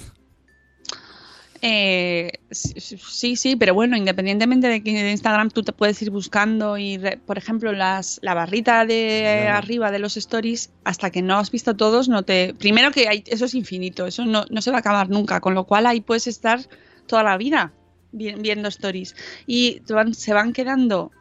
[1.62, 6.78] Eh, sí, sí, pero bueno, independientemente de que de Instagram tú te puedes ir buscando
[6.78, 11.38] y, re- por ejemplo, las, la barrita de arriba de los stories, hasta que no
[11.38, 12.54] has visto todos, no te.
[12.54, 15.56] Primero que hay, eso es infinito, eso no, no se va a acabar nunca, con
[15.56, 16.60] lo cual ahí puedes estar
[17.08, 17.74] toda la vida
[18.12, 19.16] vi- viendo stories.
[19.48, 21.12] Y van- se van quedando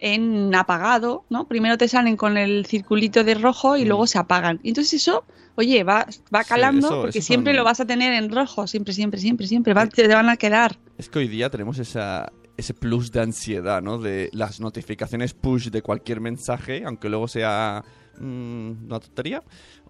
[0.00, 1.46] en apagado, ¿no?
[1.48, 4.60] Primero te salen con el circulito de rojo y luego se apagan.
[4.62, 5.24] Y entonces eso,
[5.56, 8.66] oye, va, va calando eso- porque eso siempre son- lo vas a tener en rojo,
[8.66, 9.74] siempre, siempre, siempre, siempre.
[9.74, 10.78] Va- te van a quedar.
[10.98, 13.98] Es que hoy día tenemos esa, ese plus de ansiedad, ¿no?
[13.98, 17.84] De las notificaciones push de cualquier mensaje, aunque luego sea
[18.18, 19.42] mm, una tontería.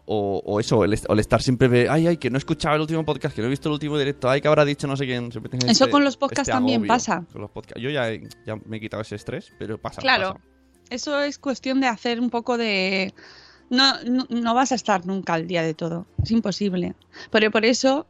[0.06, 2.74] O, o eso, el, o el estar siempre de, ay, ay, que no he escuchado
[2.74, 4.96] el último podcast, que no he visto el último directo, ay, que habrá dicho no
[4.98, 5.32] sé quién.
[5.32, 7.24] Siempre Eso este- con los podcasts este también agobio pasa.
[7.32, 7.80] con los podcasts.
[7.82, 10.02] Yo ya, he- ya me he quitado ese estrés, pero pasa.
[10.02, 10.44] Claro, pasa.
[10.90, 13.14] eso es cuestión de hacer un poco de...
[13.70, 16.94] No, no, no vas a estar nunca al día de todo, es imposible.
[17.30, 18.06] Pero por eso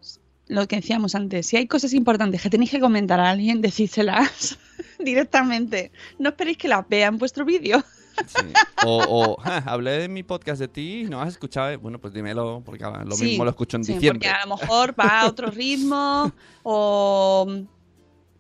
[0.49, 4.59] lo que decíamos antes, si hay cosas importantes que tenéis que comentar a alguien, decídselas
[4.99, 5.93] directamente.
[6.19, 7.85] No esperéis que las vea en vuestro vídeo.
[8.27, 8.43] Sí.
[8.85, 11.71] O, o, "Ja, hablé de mi podcast de ti y no has escuchado.
[11.71, 11.77] eh".
[11.77, 14.29] Bueno, pues dímelo, porque lo Sí, mismo lo escucho en sí, diciembre.
[14.29, 17.47] Porque a lo mejor va a otro ritmo o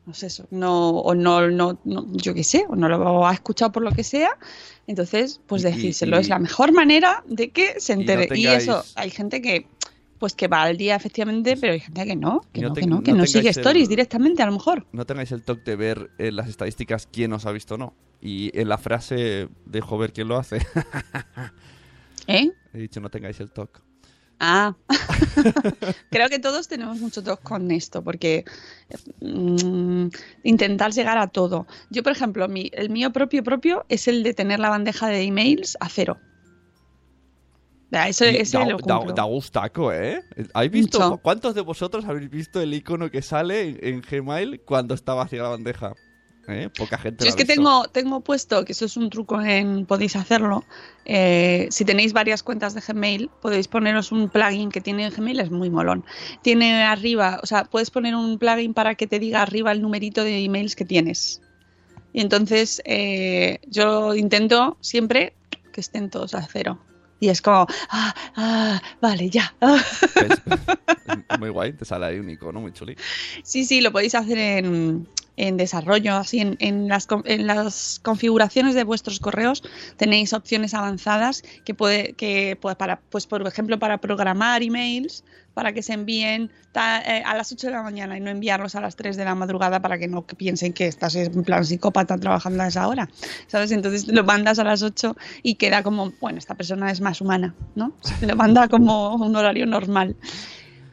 [0.06, 3.32] no sé eso, no, o no, no, no- yo qué sé, o no lo ha
[3.32, 4.36] escuchado por lo que sea.
[4.86, 8.24] Entonces, pues Y- y- decírselo, y- es la mejor manera de que se entere.
[8.24, 9.66] Y, tengáis- eso, hay gente que
[10.18, 13.02] pues que va al día efectivamente, pero hay gente que no, que no que no,
[13.02, 14.86] que no no sigue el- stories directamente a lo mejor.
[14.92, 17.94] No tengáis el toque de ver en las estadísticas quién os ha visto o no.
[18.20, 20.58] Y en la frase dejo ver quién lo hace.
[22.26, 22.50] ¿Eh?
[22.72, 23.80] He dicho no tengáis el toque.
[24.40, 24.74] Ah,
[26.10, 28.44] creo que todos tenemos mucho toque con esto, porque
[29.20, 30.06] mm,
[30.42, 31.66] intentar llegar a todo.
[31.90, 35.22] Yo, por ejemplo, mi- el mío propio propio es el de tener la bandeja de
[35.22, 36.18] emails a cero.
[37.90, 39.14] Eso, ese da, lo da- cumplo.
[39.14, 40.20] da gustaco, ¿eh?
[40.52, 41.00] ¿Habéis visto?
[41.00, 41.22] Mucho.
[41.22, 45.42] ¿Cuántos de vosotros habéis visto el icono que sale en, en Gmail cuando está vacía
[45.42, 45.94] la bandeja?
[46.46, 46.68] ¿Eh?
[46.76, 47.54] Poca gente Yo lo es que visto.
[47.54, 50.64] tengo, tengo puesto, que eso es un truco en podéis hacerlo.
[51.06, 55.50] eh, si tenéis varias cuentas de Gmail, podéis poneros un plugin que tiene Gmail, es
[55.50, 56.04] muy molón.
[56.42, 60.22] Tiene arriba, o sea, puedes poner un plugin para que te diga arriba el numerito
[60.22, 61.40] de emails que tienes.
[62.12, 65.34] Y entonces eh, yo intento siempre
[65.72, 66.78] que estén todos a cero.
[67.24, 69.54] Y es como, ah, ah, vale, ya.
[70.16, 70.42] es
[71.40, 72.96] muy guay, te sale ahí un icono muy chuli.
[73.42, 78.74] Sí, sí, lo podéis hacer en, en desarrollo, así en, en las, en las configuraciones
[78.74, 79.62] de vuestros correos
[79.96, 85.72] tenéis opciones avanzadas que puede que pues para pues por ejemplo para programar emails para
[85.72, 88.80] que se envíen ta- eh, a las 8 de la mañana y no enviarlos a
[88.80, 92.64] las 3 de la madrugada para que no piensen que estás en plan psicópata trabajando
[92.64, 93.08] a esa hora,
[93.46, 93.70] ¿sabes?
[93.70, 97.54] Entonces lo mandas a las 8 y queda como, bueno, esta persona es más humana,
[97.76, 97.92] ¿no?
[98.22, 100.16] Lo manda como un horario normal.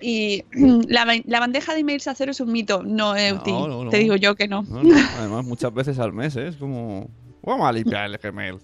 [0.02, 0.44] Y
[0.88, 3.54] la, la bandeja de emails a cero es un mito, no es útil.
[3.54, 3.90] No, no, no.
[3.90, 4.66] Te digo yo que no.
[5.20, 6.48] Además, muchas veces al mes, ¿eh?
[6.48, 7.10] Es como...
[7.44, 8.60] Vamos a limpiar el Gmail.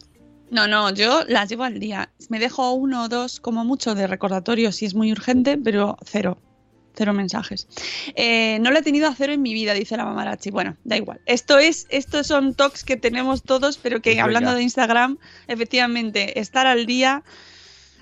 [0.50, 2.10] No, no, yo las llevo al día.
[2.30, 6.38] Me dejo uno o dos como mucho de recordatorio si es muy urgente, pero cero.
[6.96, 7.68] Cero mensajes.
[8.16, 10.50] Eh, no lo he tenido a cero en mi vida, dice la mamarachi.
[10.50, 11.22] Bueno, da igual.
[11.28, 16.66] Esto es, estos son talks que tenemos todos, pero que hablando de Instagram, efectivamente, estar
[16.66, 17.24] al día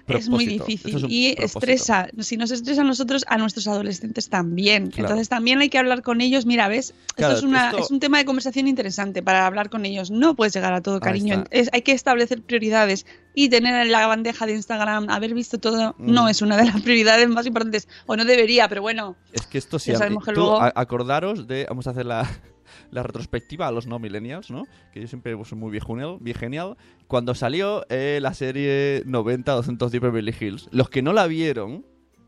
[0.07, 1.59] es muy difícil es y propósito.
[1.59, 2.07] estresa.
[2.19, 4.87] Si nos estresa a nosotros, a nuestros adolescentes también.
[4.91, 5.07] Claro.
[5.09, 6.45] Entonces también hay que hablar con ellos.
[6.45, 9.69] Mira, ves, Claro, esto, es, una, esto- es un tema de conversación interesante para hablar
[9.69, 10.11] con ellos.
[10.11, 11.43] No puedes llegar a todo cariño.
[11.51, 15.95] Es- hay que establecer prioridades y tener en la bandeja de Instagram, haber visto todo,
[15.97, 16.11] Mm.
[16.11, 17.87] no es una de las prioridades más importantes.
[18.05, 19.15] O no debería, pero bueno.
[19.33, 19.91] Es que esto sí...
[20.33, 21.65] Luego- acordaros de...
[21.67, 22.29] Vamos a hacer la,
[22.91, 24.65] la retrospectiva a los no millennials, ¿no?
[24.93, 26.77] Que yo siempre soy muy viejunel, genial.
[27.07, 31.85] Cuando salió eh, la serie 90-210 Beverly Hills, los que no la vieron,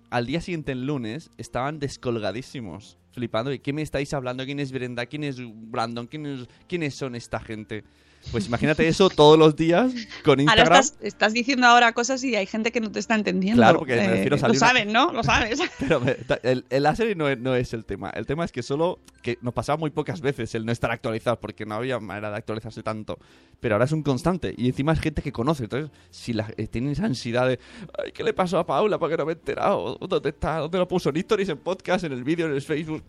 [0.10, 2.98] al día siguiente, el lunes, estaban descolgadísimos.
[3.12, 3.52] Flipando.
[3.52, 4.46] ¿Y qué me estáis hablando?
[4.46, 5.08] ¿Quién es Brenda?
[5.08, 6.06] ¿Quién es Brandon?
[6.06, 7.84] ¿Quién es- ¿Quiénes son esta gente?
[8.32, 9.92] Pues imagínate eso todos los días
[10.26, 10.80] con Ahora Instagram.
[10.82, 13.62] estás, estás diciendo ahora cosas y hay gente que no te está entendiendo.
[13.62, 15.14] Claro, porque me refiero a Lo una- saben, ¿no?
[15.14, 15.60] Lo sabes.
[15.80, 16.02] Pero
[16.44, 18.10] el, el- la serie no es, no es el tema.
[18.10, 21.40] El tema es que solo que nos pasaba muy pocas veces el no estar actualizados
[21.40, 23.18] porque no había manera de actualizarse tanto.
[23.62, 25.64] Pero ahora es un constante y encima es gente que conoce.
[25.64, 27.60] Entonces, si la, eh, tienen esa ansiedad de
[28.04, 29.00] Ay, ¿qué le pasó a Paula?
[29.00, 29.98] ¿Por qué no me he enterado?
[30.02, 30.58] ¿Dónde está?
[30.58, 31.10] ¿Dónde lo puso?
[31.10, 33.04] ¿En stories, en podcast, en el vídeo, en el Facebook?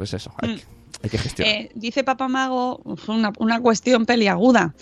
[0.00, 0.56] Pues eso, hay, Mm.
[0.56, 0.62] que,
[1.02, 1.54] hay que gestionar.
[1.54, 4.74] Eh, dice Papá Mago, una, una cuestión peliaguda.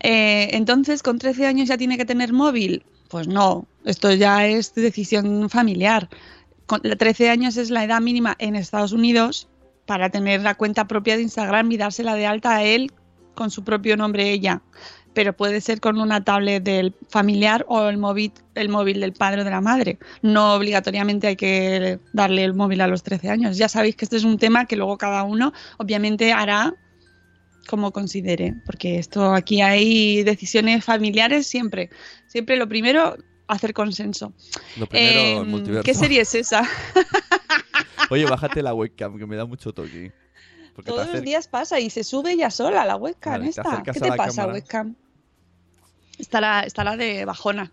[0.00, 2.84] Eh, entonces, ¿con 13 años ya tiene que tener móvil?
[3.08, 6.10] Pues no, esto ya es decisión familiar.
[6.66, 9.48] Con, la 13 años es la edad mínima en Estados Unidos
[9.86, 12.92] para tener la cuenta propia de Instagram y dársela de alta a él
[13.34, 14.60] con su propio nombre ella.
[15.18, 19.40] Pero puede ser con una tablet del familiar o el móvil, el móvil del padre
[19.40, 19.98] o de la madre.
[20.22, 23.56] No obligatoriamente hay que darle el móvil a los 13 años.
[23.56, 26.72] Ya sabéis que este es un tema que luego cada uno obviamente hará
[27.66, 31.90] como considere, porque esto aquí hay decisiones familiares siempre.
[32.28, 33.16] Siempre lo primero,
[33.48, 34.32] hacer consenso.
[34.76, 35.82] Lo primero, multiverso.
[35.82, 36.62] ¿Qué serie es esa?
[38.10, 40.12] Oye, bájate la webcam que me da mucho toque.
[40.84, 43.82] Todos los días pasa y se sube ella sola la webcam Vale, esta.
[43.82, 44.52] ¿Qué te pasa, cámara.
[44.52, 44.94] webcam?
[46.18, 47.70] Estará, estará de bajona.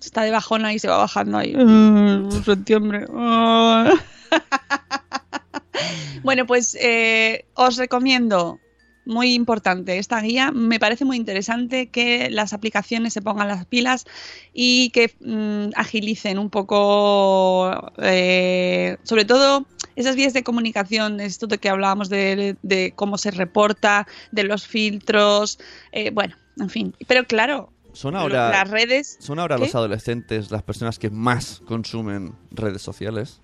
[0.00, 1.54] Está de bajona y se va bajando ahí.
[1.54, 3.06] Mm, septiembre.
[3.14, 3.94] Ah.
[6.22, 8.60] bueno, pues eh, os recomiendo,
[9.08, 10.52] muy importante, esta guía.
[10.52, 14.04] Me parece muy interesante que las aplicaciones se pongan las pilas
[14.52, 21.56] y que mm, agilicen un poco, eh, sobre todo esas vías de comunicación, esto de
[21.56, 25.58] que hablábamos de, de cómo se reporta, de los filtros,
[25.90, 26.94] eh, bueno, en fin.
[27.06, 29.16] Pero claro, Son ahora, las redes...
[29.20, 29.62] son ahora ¿Qué?
[29.62, 33.40] los adolescentes las personas que más consumen redes sociales.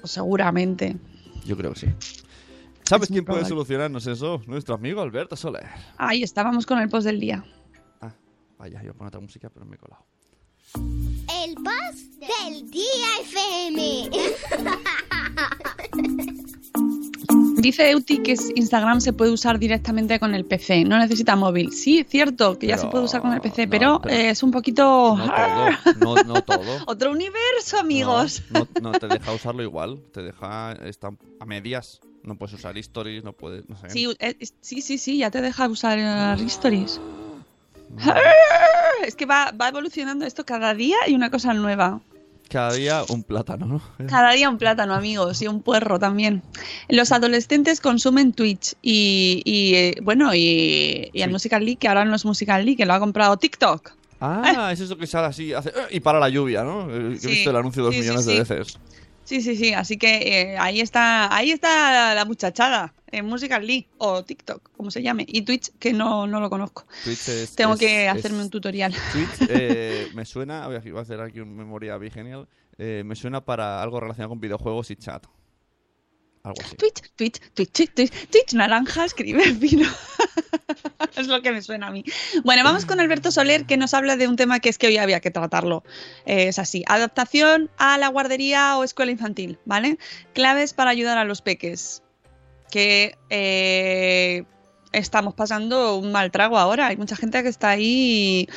[0.00, 0.96] Pues seguramente.
[1.44, 1.86] Yo creo que sí.
[2.84, 4.40] ¿Sabes Es quién puede solucionarnos eso?
[4.46, 5.66] Nuestro amigo Alberto Soler.
[5.96, 7.44] Ahí estábamos con el post del día.
[8.00, 8.12] Ah,
[8.58, 10.04] vaya, yo pongo otra música, pero me he colado.
[10.74, 14.10] El boss del día FM.
[17.56, 21.72] Dice Euti que Instagram se puede usar directamente con el PC, no necesita móvil.
[21.72, 24.30] Sí, es cierto que ya se puede usar con el PC, no, pero, pero- eh,
[24.30, 25.16] es un poquito...
[25.16, 26.84] No todo, no, no todo.
[26.86, 28.42] Otro universo, amigos.
[28.80, 31.10] No, te deja usarlo igual, te deja está
[31.40, 32.00] a medias.
[32.22, 33.88] No puedes usar stories, no puedes, no sé.
[33.90, 37.00] Sí, eh, sí, sí, sí, ya te deja usar eh, Stories.
[39.06, 42.00] Es que va, va evolucionando esto cada día y una cosa nueva.
[42.56, 43.82] Cada día un plátano, ¿no?
[44.08, 46.42] Cada día un plátano, amigos, y un puerro también.
[46.88, 51.30] Los adolescentes consumen Twitch y, y, eh, bueno, y, y el.
[51.30, 53.90] Musical League, que ahora no es Musical League, que lo ha comprado TikTok.
[54.22, 56.88] Ah, es eso que sale así, hace "Eh", y para la lluvia, ¿no?
[56.90, 58.32] Eh, Sí, He visto el anuncio dos sí, millones sí.
[58.32, 58.78] de veces.
[59.26, 60.18] Sí, sí, sí, así que
[60.52, 65.24] eh, ahí está ahí está la muchachada, en Musical League o TikTok, como se llame,
[65.28, 66.86] y Twitch, que no, no lo conozco.
[67.04, 68.94] Es- Tengo es- que es- hacerme un tutorial.
[69.12, 72.48] Twitch eh, me suena, voy a, hacer aquí un memoria bien genial,
[72.78, 75.26] eh, me suena para algo relacionado con videojuegos y chat.
[76.44, 76.76] Algo así.
[76.76, 79.88] Twitch, Twitch, Twitch, Twitch, Twitch, Twitch, naranja, escribe vino.
[81.16, 82.04] es lo que me suena a mí.
[82.44, 84.96] Bueno, vamos con Alberto Soler, que nos habla de un tema que es que hoy
[84.96, 85.84] había que tratarlo.
[86.24, 89.98] Eh, es así, adaptación a la guardería o escuela infantil, ¿vale?
[90.34, 92.02] Claves para ayudar a los peques.
[92.70, 94.44] Que eh,
[94.92, 96.88] estamos pasando un mal trago ahora.
[96.88, 98.48] Hay mucha gente que está ahí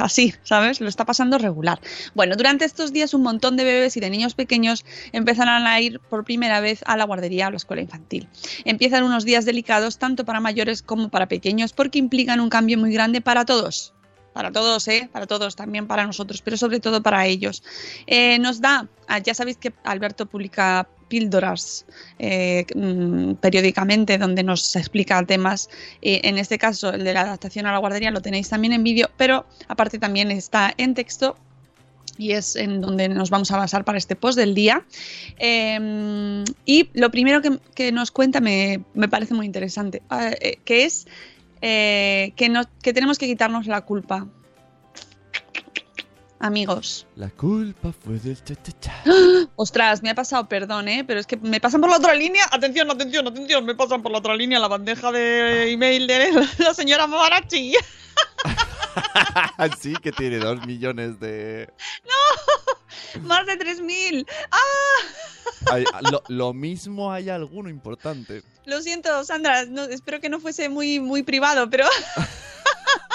[0.00, 0.80] así, ¿sabes?
[0.80, 1.80] Lo está pasando regular.
[2.14, 6.00] Bueno, durante estos días un montón de bebés y de niños pequeños empezarán a ir
[6.00, 8.28] por primera vez a la guardería o la escuela infantil.
[8.64, 12.92] Empiezan unos días delicados tanto para mayores como para pequeños porque implican un cambio muy
[12.92, 13.94] grande para todos.
[14.32, 15.08] Para todos, ¿eh?
[15.12, 17.64] Para todos, también para nosotros, pero sobre todo para ellos.
[18.06, 21.86] Eh, nos da, ah, ya sabéis que Alberto publica píldoras
[22.18, 25.68] eh, mm, periódicamente donde nos explica temas.
[26.02, 28.84] Eh, en este caso, el de la adaptación a la guardería lo tenéis también en
[28.84, 31.36] vídeo, pero aparte también está en texto
[32.16, 34.84] y es en donde nos vamos a basar para este post del día.
[35.38, 37.40] Eh, y lo primero
[37.74, 40.02] que, nos cuenta me, me parece muy interesante,
[40.40, 41.06] eh, que es
[41.60, 44.26] que, no- que tenemos que quitarnos la culpa.
[46.40, 49.02] Amigos, La culpa fue del cha cha cha.
[49.56, 51.02] ostras, me ha pasado, perdón, ¿eh?
[51.04, 52.44] pero es que me pasan por la otra línea.
[52.52, 56.74] Atención, atención, atención, me pasan por la otra línea la bandeja de email de la
[56.74, 57.74] señora Marachi.
[59.80, 61.68] sí, que tiene dos millones de...
[63.22, 64.26] Más de 3.000.
[64.50, 65.72] ¡Ah!
[65.72, 68.42] Hay- lo, lo mismo hay alguno importante.
[68.64, 71.86] Lo siento, Sandra, no- espero que no fuese muy, muy privado, pero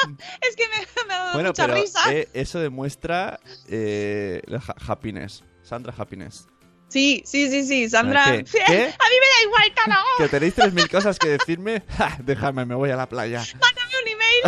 [0.42, 2.14] es que me, me ha dado Bueno, mucha pero risa.
[2.14, 5.44] eh, eso demuestra eh, la ha- happiness.
[5.64, 6.48] Sandra Happiness.
[6.90, 8.26] Sí, sí, sí, sí, Sandra.
[8.26, 8.44] ¿Qué?
[8.44, 8.60] ¿Qué?
[8.62, 9.96] A mí me da igual, todo.
[10.20, 11.84] ¿Que tenéis 3.000 cosas que decirme?
[11.98, 13.40] Ja, Dejadme, me voy a la playa.
[13.40, 14.44] Mándame un email.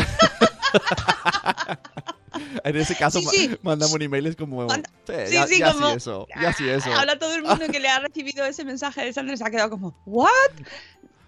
[2.65, 3.47] En ese caso, Sí, sí.
[3.63, 4.65] ma- mándame un email, es como...
[4.67, 6.93] Manda- "Sí, Sí, ya, sí, ya como- sí eso, ya sí eso.
[6.93, 9.69] Ahora todo el mundo que le ha recibido ese mensaje de Sandra se ha quedado
[9.69, 10.33] como, ¿what?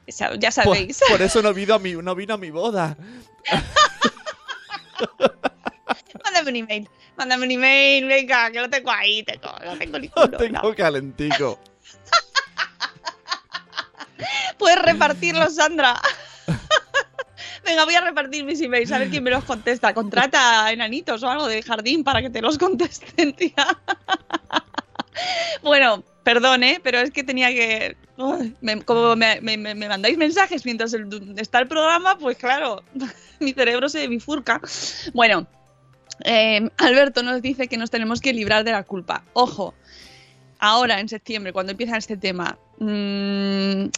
[0.07, 0.99] Ya Por, sabéis.
[1.09, 2.97] por eso no vino, a mi, no vino a mi boda.
[6.23, 6.89] Mándame un email.
[7.17, 10.29] Mándame un email, venga, que lo tengo ahí, tengo, lo tengo Lo listo.
[10.31, 11.59] tengo calentico.
[14.57, 15.99] Puedes repartirlos, Sandra.
[17.65, 19.93] Venga, voy a repartir mis emails, a ver quién me los contesta.
[19.93, 23.67] Contrata a enanitos o algo de jardín para que te los contesten, tía.
[25.61, 26.81] Bueno, perdón, ¿eh?
[26.83, 27.95] Pero es que tenía que...
[28.83, 31.07] Como me, me- me- me mandáis mensajes mientras el-
[31.37, 32.83] está el programa, pues claro,
[33.39, 34.59] mi cerebro se bifurca.
[35.13, 35.47] Bueno,
[36.25, 39.23] eh, Alberto nos dice que nos tenemos que librar de la culpa.
[39.31, 39.73] Ojo,
[40.59, 43.89] ahora en septiembre, cuando empieza este tema, mm,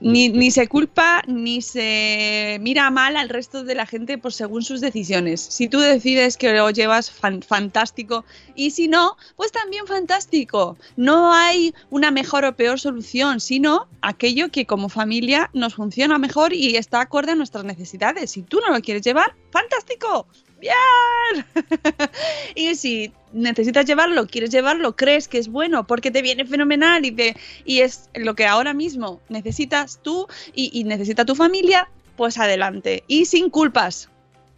[0.00, 4.62] ni, ni se culpa ni se mira mal al resto de la gente por según
[4.64, 5.40] sus decisiones.
[5.40, 8.24] Si tú decides que lo llevas fan- fantástico
[8.56, 10.76] y si no, pues también fantástico.
[10.96, 16.52] No hay una mejor o peor solución, sino aquello que como familia nos funciona mejor
[16.52, 18.32] y está acorde a nuestras necesidades.
[18.32, 20.26] Si tú no lo quieres llevar, fantástico.
[20.60, 21.46] Bien.
[22.54, 27.80] y si necesitas llevarlo, quieres llevarlo, crees que es bueno porque te viene fenomenal y,
[27.80, 33.04] es lo que ahora mismo necesitas tú y, necesita tu familia, pues adelante.
[33.06, 34.08] Y sin culpas,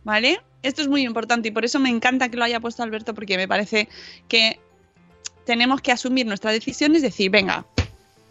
[0.05, 0.40] ¿vale?
[0.62, 3.36] Esto es muy importante y por eso me encanta que lo haya puesto Alberto porque
[3.36, 3.88] me parece
[4.28, 4.59] que
[5.44, 7.66] tenemos que asumir nuestra decisión y decir, venga,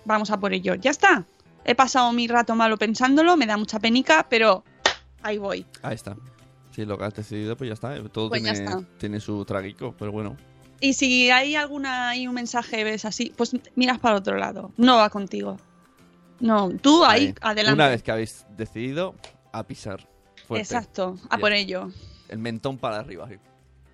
[0.05, 0.75] vamos a por ello.
[0.75, 1.25] Ya está.
[1.65, 4.63] He pasado mi rato malo pensándolo, me da mucha penica, pero
[5.21, 5.65] ahí voy.
[5.81, 6.15] Ahí está.
[6.79, 8.01] Si lo que has decidido, pues ya está.
[8.09, 8.81] Todo Pues ya tiene, está.
[8.97, 10.37] tiene su traguico, pero bueno.
[10.79, 14.71] Y si hay alguna hay un mensaje ves así, pues miras para otro lado.
[14.77, 15.57] No va contigo.
[16.39, 17.35] No, tú ahí, Ahí.
[17.41, 17.73] adelante.
[17.73, 19.13] Una vez que habéis decidido,
[19.51, 20.07] a pisar.
[20.47, 20.63] Fuerte.
[20.63, 21.41] Exacto, a Bien.
[21.41, 21.89] por ello.
[22.29, 23.27] El mentón para arriba.
[23.27, 23.35] sí.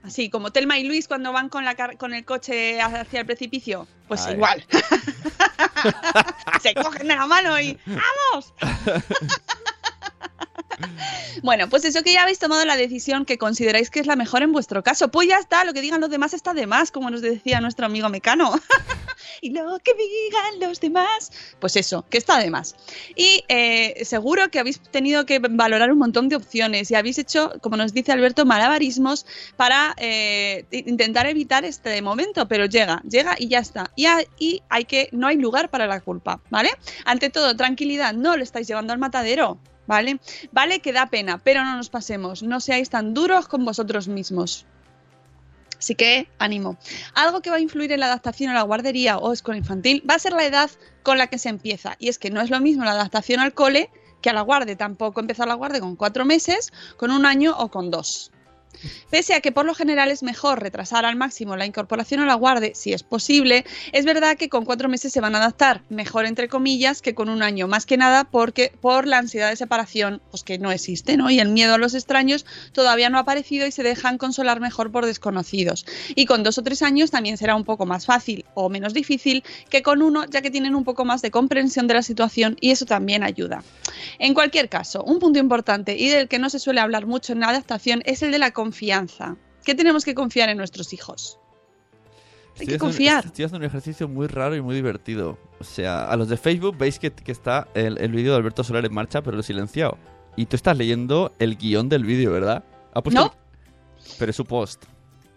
[0.04, 3.26] Así como Telma y Luis cuando van con, la car- con el coche hacia el
[3.26, 3.88] precipicio.
[4.08, 4.36] Pues Ahí.
[4.36, 4.64] igual.
[6.62, 8.54] Se cogen de la mano y ¡vamos!
[11.43, 14.43] bueno, pues eso que ya habéis tomado la decisión que consideráis que es la mejor
[14.43, 15.09] en vuestro caso.
[15.09, 17.86] Pues ya está, lo que digan los demás está de más, como nos decía nuestro
[17.86, 18.53] amigo Mecano.
[19.41, 22.76] y lo que digan los demás, pues eso, que está de más.
[23.15, 27.53] Y eh, seguro que habéis tenido que valorar un montón de opciones y habéis hecho,
[27.61, 33.47] como nos dice Alberto, malabarismos para eh, intentar evitar este momento, pero llega, llega y
[33.47, 33.91] ya está.
[33.95, 36.69] Y, ha- y hay que, no hay lugar para la culpa, ¿vale?
[37.05, 39.59] Ante todo, tranquilidad, no lo estáis llevando al matadero.
[39.88, 40.20] ¿Vale?
[40.52, 44.66] Vale que da pena, pero no nos pasemos, no seáis tan duros con vosotros mismos.
[45.78, 46.78] Así que ánimo.
[47.14, 50.16] Algo que va a influir en la adaptación a la guardería o escuela infantil va
[50.16, 50.72] a ser la edad
[51.04, 51.96] con la que se empieza.
[52.00, 53.90] Y es que no es lo mismo la adaptación al cole
[54.22, 54.76] que a la guardia.
[54.76, 58.32] Tampoco empezar la guardia con cuatro meses, con un año o con dos.
[59.09, 62.36] Pese a que por lo general es mejor retrasar al máximo la incorporación a la
[62.36, 66.26] guardia, si es posible, es verdad que con cuatro meses se van a adaptar mejor,
[66.26, 67.67] entre comillas, que con un año.
[67.67, 71.30] Más que nada porque por la ansiedad de separación, pues que no existe, ¿no?
[71.30, 74.91] Y el miedo a los extraños todavía no ha aparecido y se dejan consolar mejor
[74.91, 75.86] por desconocidos.
[76.15, 79.43] Y con dos o tres años también será un poco más fácil o menos difícil
[79.69, 82.71] que con uno, ya que tienen un poco más de comprensión de la situación y
[82.71, 83.63] eso también ayuda.
[84.19, 87.39] En cualquier caso, un punto importante y del que no se suele hablar mucho en
[87.39, 89.36] la adaptación es el de la confianza.
[89.63, 91.39] ¿Qué tenemos que confiar en nuestros hijos?
[92.57, 93.26] Hay Estoy que haciendo- confiar.
[93.26, 95.38] Estoy haciendo un ejercicio muy raro y muy divertido.
[95.59, 98.63] O sea, a los de Facebook veis que, que está el, el vídeo de Alberto
[98.63, 99.97] Soler en marcha, pero lo he silenciado.
[100.36, 102.63] Y tú estás leyendo el guion del vídeo, ¿verdad?
[102.93, 103.28] Ha puesto No.
[103.28, 104.86] el- Pero es su post.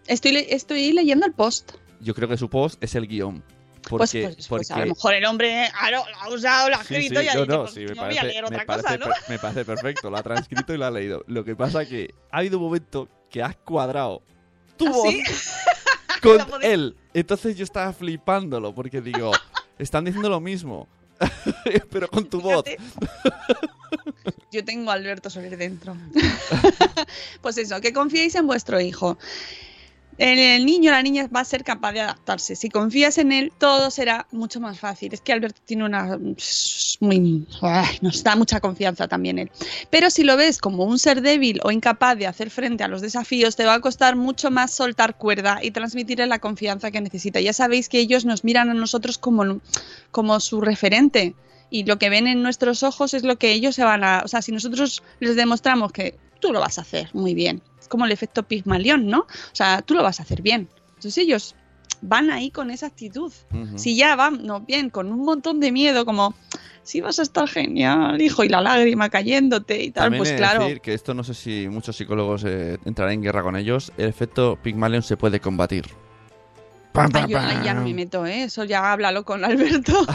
[0.07, 1.73] Estoy, le- estoy leyendo el post.
[2.01, 3.43] Yo creo que su post es el guion.
[3.89, 6.69] Pues, Porque, pues- pues a porque- lo mejor el hombre ah, no, lo ha usado,
[6.69, 8.25] lo ha escrito sí, y ha dicho, no, pues, sí, me no voy a parece,
[8.27, 9.05] leer otra me cosa, parece ¿no?
[9.05, 11.23] per- me parece perfecto, lo ha transcrito y lo ha leído.
[11.27, 14.21] Lo que pasa que ha habido un momento que has cuadrado
[14.77, 15.23] tu ¿Ah, voz sí?
[16.21, 16.95] con él.
[17.13, 19.31] Entonces yo estaba flipándolo porque digo,
[19.77, 20.87] están diciendo lo mismo,
[21.91, 22.63] pero con tu voz.
[22.65, 22.83] Fíjate.
[24.51, 25.95] Yo tengo a Alberto Soler dentro.
[27.41, 29.17] pues eso, que confiéis en vuestro hijo.
[30.19, 32.57] El, niño o la niña va a ser capaz de adaptarse.
[32.57, 35.13] Si confías en él, todo será mucho más fácil.
[35.13, 36.19] Es que Alberto tiene una.
[36.99, 37.47] Muy,
[38.01, 39.49] nos da mucha confianza también él.
[39.89, 43.01] Pero si lo ves como un ser débil o incapaz de hacer frente a los
[43.01, 47.39] desafíos, te va a costar mucho más soltar cuerda y transmitirle la confianza que necesita.
[47.39, 49.61] Ya sabéis que ellos nos miran a nosotros como,
[50.11, 51.33] como su referente
[51.69, 54.23] y lo que ven en nuestros ojos es lo que ellos se van a...
[54.25, 58.05] O sea, si nosotros les demostramos que tú lo vas a hacer muy bien, como
[58.05, 59.19] el efecto Pigmalión, ¿no?
[59.19, 60.69] O sea, tú lo vas a hacer bien.
[60.95, 61.55] Entonces ellos
[62.01, 63.31] van ahí con esa actitud.
[63.75, 66.33] Si ya van, no, bien, con un montón de miedo, como,
[66.83, 70.63] si vas a estar genial, hijo, y la lágrima cayéndote y tal, También pues claro.
[70.63, 73.91] decir que esto no sé si muchos psicólogos eh, entrarán en guerra con ellos.
[73.97, 75.85] El efecto Pygmalion se puede combatir.
[76.93, 78.43] Pam, Ay, pam, yo ya no me meto, ¿eh?
[78.43, 79.93] Eso ya háblalo con Alberto.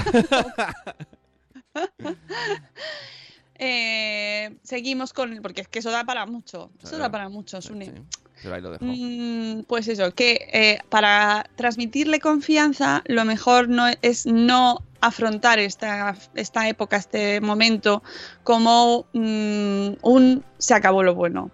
[3.67, 5.41] Eh, seguimos con.
[5.43, 6.71] Porque es que eso da para mucho.
[6.79, 6.99] Eso Claro.
[7.05, 7.87] da para mucho, Sune.
[7.87, 7.93] Sí,
[8.43, 8.85] pero ahí lo dejo.
[8.85, 16.15] Mm, pues eso, que eh, para transmitirle confianza, lo mejor no es no afrontar esta,
[16.35, 18.03] esta época, este momento,
[18.43, 21.51] como mm, un se acabó lo bueno.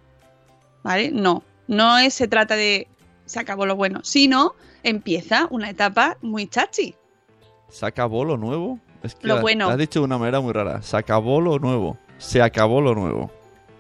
[0.83, 1.11] ¿Vale?
[1.13, 1.45] No.
[1.69, 2.89] No es, se trata de
[3.27, 6.97] se acabó lo bueno, sino empieza una etapa muy chachi.
[7.69, 8.81] ¿Se acabó lo nuevo?
[9.03, 9.67] Es que Lo la- bueno.
[9.67, 10.83] Lo has dicho de una manera muy rara.
[10.83, 11.97] Se acabó lo nuevo.
[12.19, 13.31] Se acabó lo nuevo.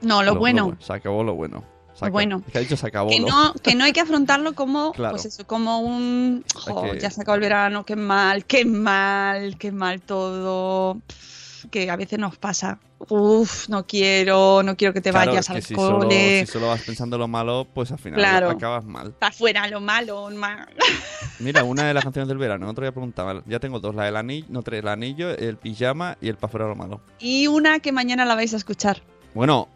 [0.02, 0.76] No, lo, bueno.
[0.80, 1.62] Se acabó lo bueno.
[1.96, 2.42] Acabó- bueno.
[2.46, 5.12] Es que ha dicho se acabó Que no, que no hay que afrontarlo como, Claro.
[5.12, 9.58] pues eso, como un, jo, que- ya se acabó el verano, qué mal, qué mal,
[9.58, 11.39] qué mal todo, Pff,
[11.70, 12.78] que a veces nos pasa.
[13.08, 16.40] Uf, no quiero, no quiero que te Claro, vayas que al si solo, cole.
[16.44, 18.50] si solo vas pensando lo malo, pues al final Claro.
[18.50, 19.12] acabas mal.
[19.12, 20.68] Para afuera lo malo, mal.
[21.38, 24.16] Mira, una de las canciones del verano, otro día preguntaba, ya tengo dos, la del
[24.16, 27.00] anillo, no tres, el anillo, el pijama y el pa' fuera lo malo.
[27.18, 29.02] Y una que mañana la vais a escuchar.
[29.34, 29.68] Bueno,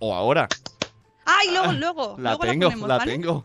[0.00, 0.48] o ahora,
[1.24, 3.12] Ay, luego, luego, la luego tengo, ponemos, la ¿vale?
[3.12, 3.44] tengo.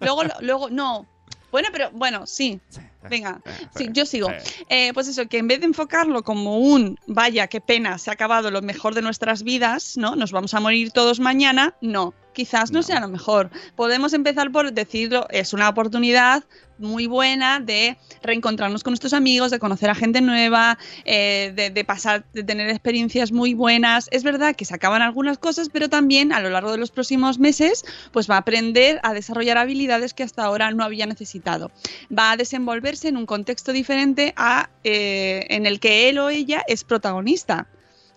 [0.00, 1.06] Luego, luego, no.
[1.52, 2.60] Bueno, pero bueno, sí.
[3.08, 3.40] Venga,
[3.76, 4.28] sí, yo sigo.
[4.68, 8.14] Eh, pues eso, que en vez de enfocarlo como un vaya, qué pena, se ha
[8.14, 10.16] acabado lo mejor de nuestras vidas, ¿no?
[10.16, 12.14] Nos vamos a morir todos mañana, no.
[12.32, 13.50] quizás no, sea lo mejor.
[13.76, 16.44] Podemos empezar por decirlo, es una oportunidad
[16.80, 21.84] muy buena de reencontrarnos con nuestros amigos, de conocer a gente nueva, eh, de, de
[21.84, 24.08] pasar, de tener experiencias muy buenas.
[24.10, 27.38] Es verdad que se acaban algunas cosas, pero también a lo largo de los próximos
[27.38, 31.70] meses, pues va a aprender a desarrollar habilidades que hasta ahora no había necesitado.
[32.16, 32.36] Va a
[32.90, 37.66] desenvolverse en un contexto diferente a eh, en el que él o ella es protagonista.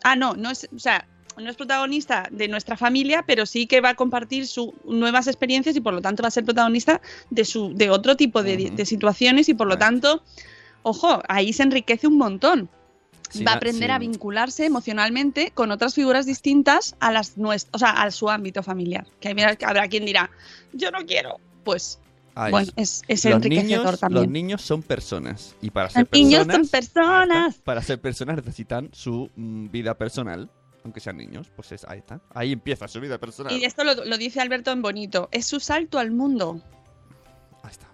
[0.03, 1.07] Ah, no, no es, o sea,
[1.37, 5.75] no es protagonista de nuestra familia, pero sí que va a compartir sus nuevas experiencias
[5.75, 8.85] y por lo tanto va a ser protagonista de, su, de otro tipo de, de
[8.85, 10.23] situaciones y por lo tanto,
[10.83, 12.69] ojo, ahí se enriquece un montón.
[13.29, 13.93] Sí, va a aprender sí.
[13.93, 18.61] a vincularse emocionalmente con otras figuras distintas a las nuestras, o sea, a su ámbito
[18.61, 19.07] familiar.
[19.19, 20.29] Que habrá quien dirá,
[20.71, 21.39] yo no quiero.
[21.63, 21.99] Pues
[22.35, 24.23] Ahí bueno, es, es los enriquecedor niños, también.
[24.23, 25.55] Los niños son personas.
[25.61, 26.55] Y para ser Los niños personas.
[26.55, 27.55] son personas.
[27.63, 30.49] Para ser personas necesitan su mm, vida personal.
[30.83, 32.19] Aunque sean niños, pues es, ahí está.
[32.33, 33.53] Ahí empieza su vida personal.
[33.53, 35.29] Y esto lo, lo dice Alberto en bonito.
[35.31, 36.61] Es su salto al mundo.
[37.61, 37.87] Ahí está.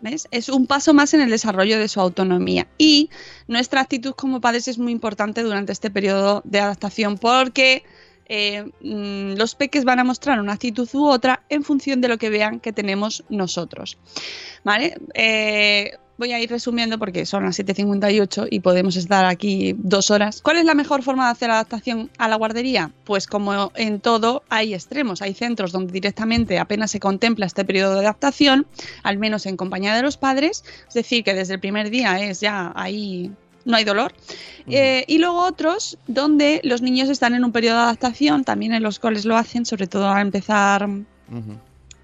[0.00, 0.28] ¿Ves?
[0.30, 2.66] Es un paso más en el desarrollo de su autonomía.
[2.76, 3.08] Y
[3.46, 7.84] nuestra actitud como padres es muy importante durante este periodo de adaptación porque
[8.26, 12.18] eh, mm, los peques van a mostrar una actitud u otra en función de lo
[12.18, 13.98] que vean que tenemos nosotros.
[14.64, 14.96] ¿Vale?
[15.14, 20.40] Eh, voy a ir resumiendo porque son las 7.58 y podemos estar aquí dos horas.
[20.42, 22.92] ¿Cuál es la mejor forma de hacer adaptación a la guardería?
[23.04, 27.94] Pues como en todo hay extremos, hay centros donde directamente apenas se contempla este periodo
[27.94, 28.66] de adaptación,
[29.02, 32.40] al menos en compañía de los padres, es decir, que desde el primer día es
[32.40, 33.32] ya ahí
[33.64, 34.12] no hay dolor.
[34.66, 38.82] Eh, y luego otros donde los niños están en un periodo de adaptación, también en
[38.82, 40.88] los cuales lo hacen, sobre todo a empezar.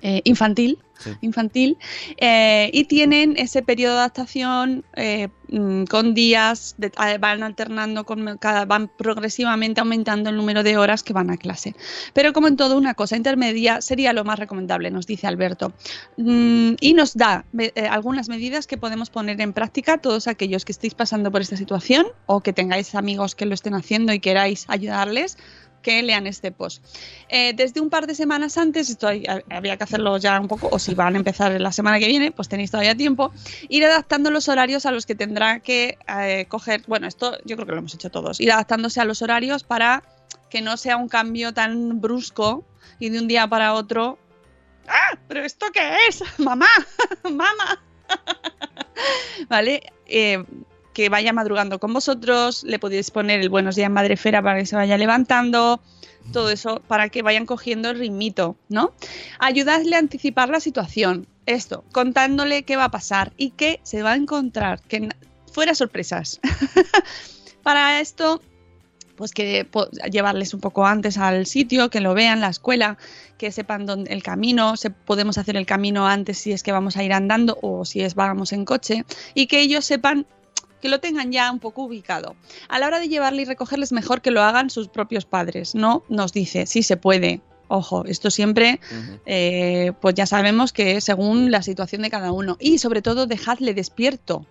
[0.03, 1.13] Eh, infantil, Sí.
[1.23, 1.79] infantil
[2.19, 8.37] eh, y tienen ese periodo de adaptación eh, mm, con días, de- van alternando, con
[8.37, 11.75] cada, van progresivamente aumentando el número de horas que van a clase.
[12.13, 15.73] Pero como en todo, una cosa intermedia sería lo más recomendable, nos dice Alberto.
[16.19, 17.47] Mm, y nos da
[17.91, 22.09] algunas medidas que podemos poner en práctica todos aquellos que estéis pasando por esta situación
[22.27, 25.39] o que tengáis amigos que lo estén haciendo y queráis ayudarles
[25.83, 26.85] que lean este post.
[27.29, 30.79] Eh, desde un par de semanas antes, esto había que hacerlo ya un poco, o
[30.79, 33.33] si van a empezar la semana que viene, pues tenéis todavía tiempo,
[33.69, 37.67] ir adaptando los horarios a los que tendrá que eh, coger, bueno, esto yo creo
[37.67, 40.03] que lo hemos hecho todos, ir adaptándose a los horarios para
[40.49, 42.65] que no sea un cambio tan brusco
[42.99, 44.19] y de un día para otro,
[44.89, 45.17] ¡ah!
[45.29, 46.23] ¿Pero esto qué es?
[46.39, 46.69] ¡Mamá!
[47.25, 47.83] ¡Mamá!
[49.49, 49.83] ¿Vale?
[50.07, 50.45] Eh,
[50.93, 54.77] que vaya madrugando con vosotros, le podéis poner el buenos días madrefera para que se
[54.77, 55.81] vaya levantando,
[56.33, 58.93] todo eso para que vayan cogiendo el ritmito, ¿no?
[59.39, 64.13] Ayudadle a anticipar la situación, esto, contándole qué va a pasar y qué se va
[64.13, 65.09] a encontrar, que
[65.53, 66.41] fuera sorpresas.
[67.63, 68.41] para esto,
[69.17, 69.67] pues que
[70.11, 72.97] llevarles un poco antes al sitio, que lo vean, la escuela,
[73.37, 76.97] que sepan dónde, el camino, se, podemos hacer el camino antes si es que vamos
[76.97, 80.27] a ir andando o si es vamos en coche, y que ellos sepan
[80.81, 82.37] que lo tengan ya un poco ubicado.
[82.69, 86.03] A la hora de llevarle y recogerles, mejor que lo hagan sus propios padres, ¿no?
[86.09, 87.41] Nos dice, sí se puede.
[87.69, 88.81] Ojo, esto siempre,
[89.27, 92.57] eh, pues ya sabemos que según la situación de cada uno.
[92.59, 94.45] Y sobre todo, dejadle despierto.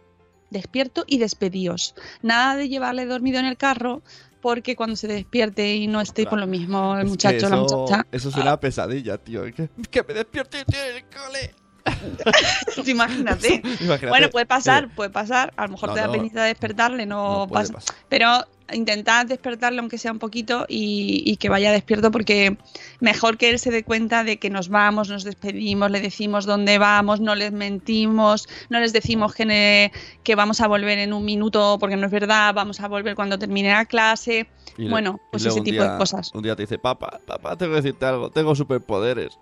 [0.51, 1.95] Despierto y despedíos.
[2.21, 4.01] Nada de llevarle dormido en el carro,
[4.41, 7.57] porque cuando se despierte y no esté por lo mismo el Es muchacho o la
[7.57, 8.07] muchacha.
[8.11, 9.43] Eso suena a pesadilla, tío.
[9.53, 11.53] Que, que me despierte tío, en el cole.
[12.85, 13.61] Imagínate.
[13.63, 14.07] Imagínate.
[14.07, 15.53] Bueno, puede pasar, Eh, puede pasar.
[15.57, 16.13] A lo mejor no, te da no.
[16.13, 17.73] penita despertarle, no, pasa.
[17.73, 17.95] pasar.
[18.09, 22.55] Pero intentad despertarle aunque sea un poquito y, y que vaya despierto porque
[22.99, 26.77] mejor que él se dé cuenta de que nos vamos, nos despedimos, le decimos dónde
[26.77, 29.91] vamos, no les mentimos, no les decimos que, ne-
[30.23, 33.39] que vamos a volver en un minuto porque no es verdad, vamos a volver cuando
[33.39, 34.47] termine la clase.
[34.77, 36.31] Y bueno, pues ese tipo de cosas.
[36.35, 39.37] Un día te dice, papá, papá, tengo que decirte algo, tengo superpoderes.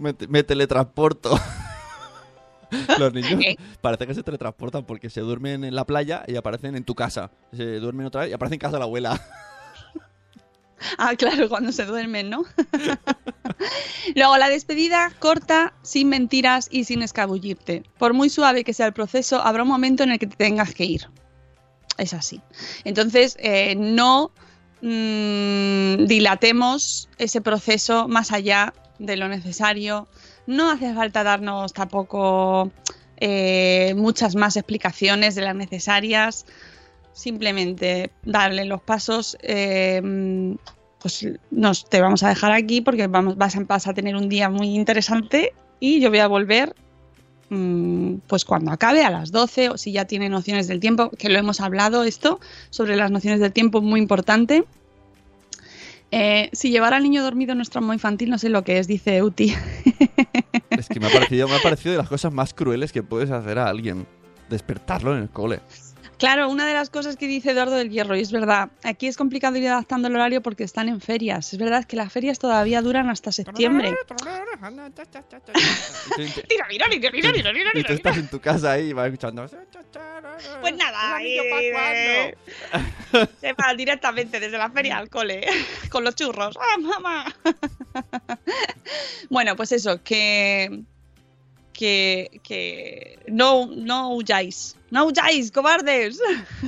[0.00, 1.38] Me, me teletransporto.
[2.98, 3.40] Los niños
[3.80, 7.30] parece que se teletransportan porque se duermen en la playa y aparecen en tu casa.
[7.52, 9.20] Se duermen otra vez y aparecen en casa de la abuela.
[10.98, 12.44] Ah, claro, cuando se duermen, ¿no?
[14.16, 17.84] Luego la despedida corta, sin mentiras y sin escabullirte.
[17.98, 20.74] Por muy suave que sea el proceso, habrá un momento en el que te tengas
[20.74, 21.08] que ir.
[21.98, 22.40] Es así.
[22.84, 24.32] Entonces, eh, no
[24.80, 30.08] mm, dilatemos ese proceso más allá de lo necesario.
[30.46, 32.70] No hace falta darnos tampoco
[33.18, 36.46] eh, muchas más explicaciones de las necesarias
[37.12, 39.36] simplemente darle los pasos.
[39.42, 40.56] eh,
[41.02, 44.48] pues nos te vamos a dejar aquí porque vamos, vas, a, a tener un día
[44.48, 46.76] muy interesante y yo voy a volver
[47.50, 51.28] mm, pues cuando acabe a las 12 o si ya tiene nociones del tiempo, que
[51.28, 52.38] lo hemos hablado esto
[52.70, 54.64] sobre las nociones del tiempo muy importante.
[56.14, 58.86] Eh, si llevar al niño dormido no es trauma infantil, no sé lo que es,
[58.86, 59.54] dice Euti.
[60.68, 63.30] Es que me ha parecido, me ha parecido de las cosas más crueles que puedes
[63.30, 64.06] hacer a alguien.
[64.50, 65.60] Despertarlo en el cole.
[66.22, 69.16] Claro, una de las cosas que dice Eduardo del Hierro, y es verdad, aquí es
[69.16, 71.52] complicado ir adaptando el horario porque están en ferias.
[71.52, 73.92] Es verdad que las ferias todavía duran hasta septiembre.
[77.74, 79.48] Y tú estás en tu casa ahí y vas escuchando.
[80.60, 82.36] Pues nada, ¿El anillo eh,
[83.40, 85.44] se va directamente desde la feria al cole
[85.90, 86.56] con los churros.
[86.56, 87.34] ¡Ah, mamá!
[89.28, 90.84] bueno, pues eso, que
[91.72, 96.18] que, que no, no huyáis, no huyáis, cobardes,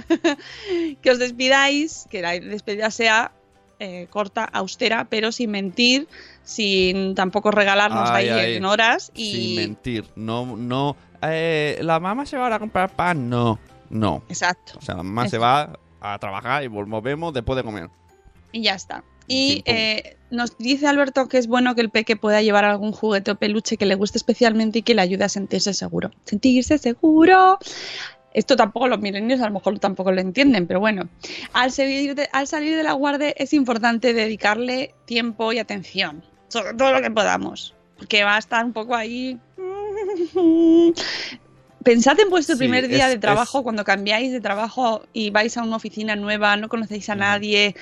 [1.02, 3.32] que os despidáis, que la despedida sea
[3.78, 6.08] eh, corta, austera, pero sin mentir,
[6.42, 8.54] sin tampoco regalarnos Ay, ahí ay.
[8.56, 10.04] en horas Sin y mentir.
[10.16, 10.96] No, no.
[11.22, 13.28] eh, la mamá se va ahora a comprar pan.
[13.28, 13.58] No,
[13.90, 14.22] no.
[14.28, 15.42] exacto, O sea, la mamá se Eso.
[15.44, 17.90] va a trabajar y volvemos después de comer.
[18.52, 19.02] y ya está.
[19.26, 23.30] Y eh, nos dice Alberto que es bueno que el peque pueda llevar algún juguete
[23.30, 26.10] o peluche que le guste especialmente y que le ayude a sentirse seguro.
[26.24, 27.58] Sentirse seguro.
[28.34, 31.08] Esto tampoco los milenios a lo mejor tampoco lo entienden, pero bueno.
[31.52, 36.24] Al salir, de, al salir de la guardia es importante dedicarle tiempo y atención.
[36.48, 37.74] Sobre todo lo que podamos.
[37.96, 39.38] Porque va a estar un poco ahí.
[41.84, 45.30] Pensad en vuestro Sí, primer día es- de trabajo, es- cuando cambiáis de trabajo y
[45.30, 47.76] vais a una oficina nueva, no conocéis a nadie.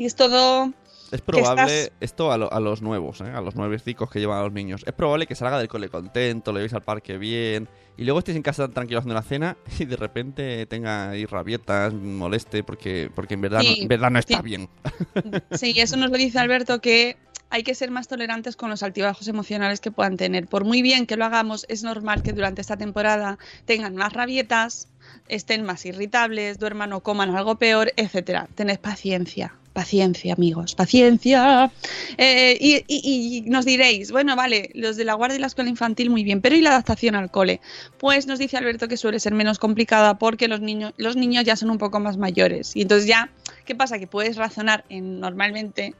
[0.00, 0.72] Y es todo
[1.12, 3.24] Es probable, estás- esto a, lo- a los nuevos, ¿eh?
[3.24, 4.82] a los nuevecicos que llevan a los niños.
[4.86, 8.36] Es probable que salga del cole contento, le veis al parque bien, y luego estéis
[8.36, 13.34] en casa tranquilo haciendo una cena y de repente tenga ahí rabietas, moleste, porque, porque
[13.34, 14.42] en, verdad Sí, no, en verdad no está sí.
[14.42, 14.68] bien.
[15.52, 17.18] Sí, eso nos lo dice Alberto, que
[17.50, 20.46] hay que ser más tolerantes con los altibajos emocionales que puedan tener.
[20.46, 23.36] Por muy bien que lo hagamos, es normal que durante esta temporada
[23.66, 24.88] tengan más rabietas,
[25.28, 28.48] estén más irritables, duerman o coman algo peor, etcétera.
[28.54, 29.56] Tened paciencia.
[29.72, 31.70] Paciencia, amigos, paciencia.
[32.18, 36.24] Eh, y, nos diréis, bueno, vale, los de la guardia y la escuela infantil muy
[36.24, 37.60] bien, pero ¿y la adaptación al cole?
[37.98, 41.54] Pues nos dice Alberto que suele ser menos complicada porque los niños, los niños ya
[41.54, 42.74] son un poco más mayores.
[42.74, 43.30] Y entonces ya,
[43.64, 44.00] ¿qué pasa?
[44.00, 45.94] Que puedes razonar en, normalmente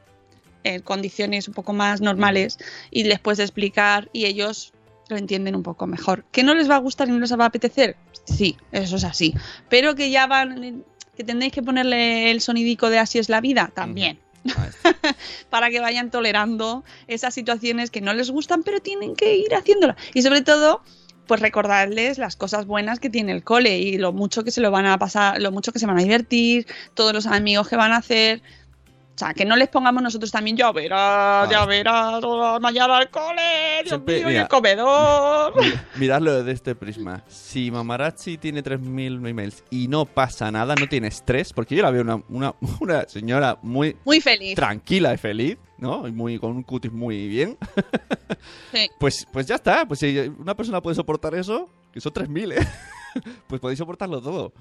[0.63, 2.57] en condiciones un poco más normales
[2.91, 4.73] y les puedes explicar y ellos
[5.09, 6.25] lo entienden un poco mejor.
[6.31, 7.95] ¿Que no les va a gustar y no les va a apetecer?
[8.25, 9.33] Sí, eso es así.
[9.69, 10.83] Pero que ya van,
[11.15, 14.19] que tendréis que ponerle el sonidico de así es la vida, también.
[15.49, 19.97] Para que vayan tolerando esas situaciones que no les gustan, pero tienen que ir haciéndolas.
[20.13, 20.81] Y sobre todo,
[21.27, 24.71] pues recordarles las cosas buenas que tiene el cole y lo mucho que se lo
[24.71, 27.91] van a pasar, lo mucho que se van a divertir, todos los amigos que van
[27.91, 28.41] a hacer.
[29.21, 32.23] Sea, que no les pongamos nosotros también, ya verás, ya verás,
[32.59, 35.53] mañana al cole, Dios Siempre, mío, y el comedor.
[35.97, 37.23] Miradlo desde este prisma.
[37.27, 41.91] Si Mamarazzi tiene 3.000 emails y no pasa nada, no tiene estrés, porque yo la
[41.91, 44.55] veo una, una, una señora muy Muy feliz.
[44.55, 46.07] tranquila y feliz, ¿no?
[46.07, 47.59] Y muy, con un cutis muy bien.
[48.73, 48.89] Sí.
[48.99, 49.85] Pues, pues ya está.
[49.85, 52.67] Pues si una persona puede soportar eso, que son 3.000, ¿eh?
[53.45, 54.51] pues podéis soportarlo todo.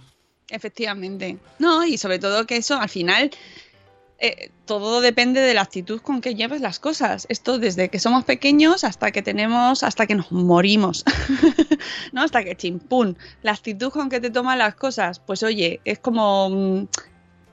[0.50, 1.38] Efectivamente.
[1.58, 3.30] No, y sobre todo que eso al final
[4.20, 7.26] eh, todo depende de la actitud con que lleves las cosas.
[7.30, 11.04] Esto desde que somos pequeños hasta que tenemos, hasta que nos morimos.
[12.12, 12.22] ¿No?
[12.22, 13.16] Hasta que chimpún.
[13.42, 16.88] La actitud con que te toman las cosas, pues oye, es como mm,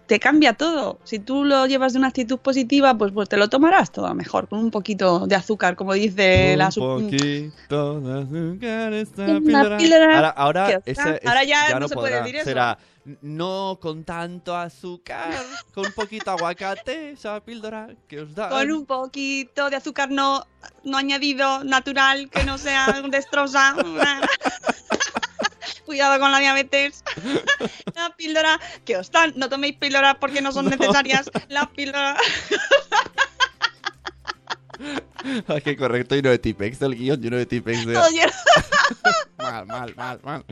[0.07, 0.99] te cambia todo.
[1.03, 4.47] Si tú lo llevas de una actitud positiva, pues, pues te lo tomarás todo mejor,
[4.47, 9.77] con un poquito de azúcar, como dice la un su- poquito de azúcar esta píldora.
[9.77, 12.45] píldora Ahora, ahora, que esa es- ahora ya ya no se puede decir eso.
[12.45, 12.77] Será
[13.21, 15.31] no con tanto azúcar,
[15.73, 18.49] con un poquito aguacate, esa píldora que os da.
[18.49, 20.45] con un poquito de azúcar no,
[20.83, 23.75] no añadido, natural, que no sea destroza.
[25.87, 27.01] Cuidado con la diabetes.
[27.95, 29.31] La píldora que os dan.
[29.37, 30.71] No toméis píldoras porque no son No.
[30.71, 31.31] necesarias.
[31.47, 32.17] La píldora.
[35.47, 37.85] Ay, qué correcto, y no de Tipex, del guion lleno de Tipex.
[37.85, 37.93] De...
[38.11, 38.31] Lleno
[39.37, 40.43] Mal, mal, mal, mal.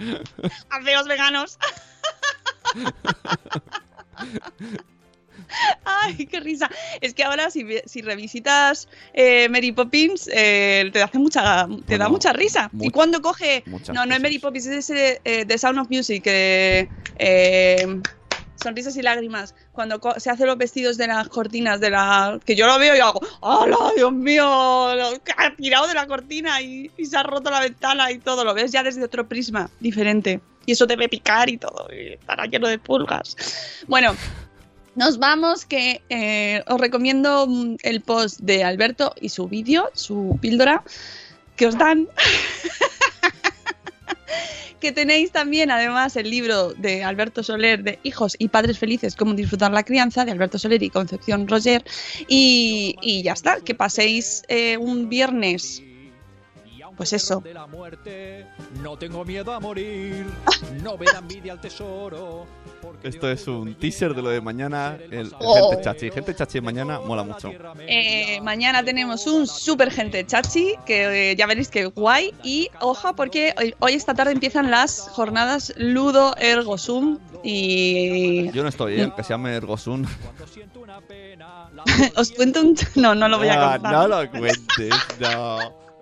[0.69, 1.59] a feos veganos.
[5.86, 6.69] Ay, qué risa.
[7.01, 12.33] Es que ahora si, revisitas eh, Mary Poppins, eh, te hace mucha, te da mucha
[12.33, 12.69] risa.
[12.79, 13.63] y cuando coge,
[13.93, 14.21] no, no es.
[14.21, 16.88] Mary Poppins, es ese eh, The Sound of Music, eh,
[18.55, 19.55] sonrisas y lágrimas.
[19.71, 22.99] Cuando se hace los vestidos de las cortinas de la, que yo lo veo y
[22.99, 24.45] hago, ¡Hala, Dios mío!
[24.45, 28.43] Ha tirado de la cortina y, y se ha roto la ventana y todo.
[28.43, 30.39] Lo ves ya desde otro prisma diferente.
[30.65, 31.88] Y eso debe picar y todo.
[31.91, 33.36] Y estará lleno de pulgas.
[33.88, 34.15] Bueno,
[34.96, 40.38] nos vamos, que eh, os recomiendo mm, el post de Alberto y su vídeo, su
[40.41, 40.84] píldora,
[41.56, 42.08] que os dan.
[44.80, 49.34] que tenéis también además el libro de Alberto Soler de Hijos y Padres Felices, cómo
[49.34, 51.84] disfrutar la crianza, de Alberto Soler y Concepción Roger.
[52.28, 55.82] Y, ya está, que paséis eh, un viernes.
[56.98, 57.39] Pues eso.
[57.41, 58.46] De la muerte,
[58.82, 60.26] no tengo miedo a morir,
[60.82, 62.46] no me da envidia al tesoro.
[62.82, 64.98] porque Esto es un teaser de lo de mañana.
[65.12, 65.70] El, Oh.
[65.72, 66.12] gente chachi.
[66.12, 67.52] Gente chachi mañana mola mucho.
[67.88, 72.34] Eh, mañana tenemos un super gente chachi, que eh, ya veréis que guay.
[72.43, 77.20] Y ojo, porque hoy, hoy esta tarde empiezan las jornadas Ludo Ergo Sum.
[77.43, 79.12] Y Yo no estoy, ¿eh?
[79.16, 80.08] que se llame Ergosun.
[82.16, 82.76] os cuento un.
[82.96, 83.93] No, no lo voy a Ah, contar.
[83.93, 85.84] no lo cuentes, no.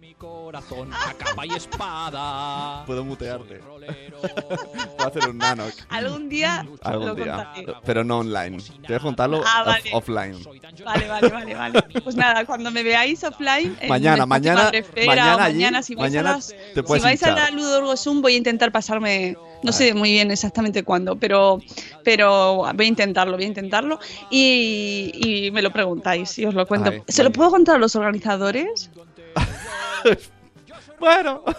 [0.00, 2.84] mi corazón a capa y espada.
[2.86, 3.60] Puedo mutearte.
[4.96, 5.64] Puedo hacer un nano.
[5.90, 7.52] Algún día Algún lo día.
[7.54, 7.66] contaré.
[7.84, 8.58] Pero no online.
[8.58, 9.90] Te voy a contarlo Ah, off- vale.
[9.92, 10.44] offline.
[10.84, 11.82] Vale, vale, vale, vale.
[12.02, 16.30] Pues nada, cuando me veáis offline, en Mañana, mañana- mañana allí, mañana si vais mañana
[16.30, 17.50] a las, te si puedes vais a hinchar.
[17.50, 21.60] la Ludo Orgosum voy a intentar pasarme, no sé muy bien exactamente cuándo, pero,
[22.04, 23.98] pero voy a intentarlo, voy a intentarlo
[24.30, 26.90] y, y me lo preguntáis y os lo cuento.
[26.90, 28.90] Ay, ¿Se lo puedo contar a los organizadores?
[30.98, 31.42] Bueno.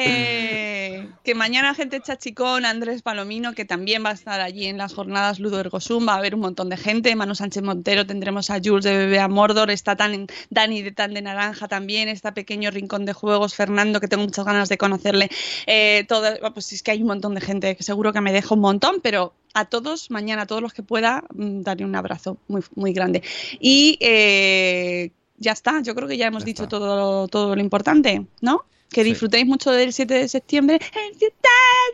[0.00, 4.94] Eh, que mañana gente chachicón, Andrés Palomino, que también va a estar allí en las
[4.94, 8.60] jornadas Ludo Ergosum, va a haber un montón de gente, Manu Sánchez Montero, tendremos a
[8.62, 12.70] Jules de Bebé a Mordor, está tan, Dani de Tan de Naranja también, está Pequeño
[12.70, 15.30] Rincón de Juegos, Fernando, que tengo muchas ganas de conocerle,
[15.66, 18.54] eh, todo, pues es que hay un montón de gente, que seguro que me deja
[18.54, 22.36] un montón, pero a todos, mañana a todos los que pueda, mm, daré un abrazo
[22.46, 23.24] muy, muy grande.
[23.58, 28.64] Y eh, ya está, yo creo que ya hemos dicho todo, todo lo importante, ¿no?
[28.90, 29.10] Que Sí.
[29.10, 30.76] disfrutéis mucho del 7 de septiembre.
[30.76, 31.36] El 7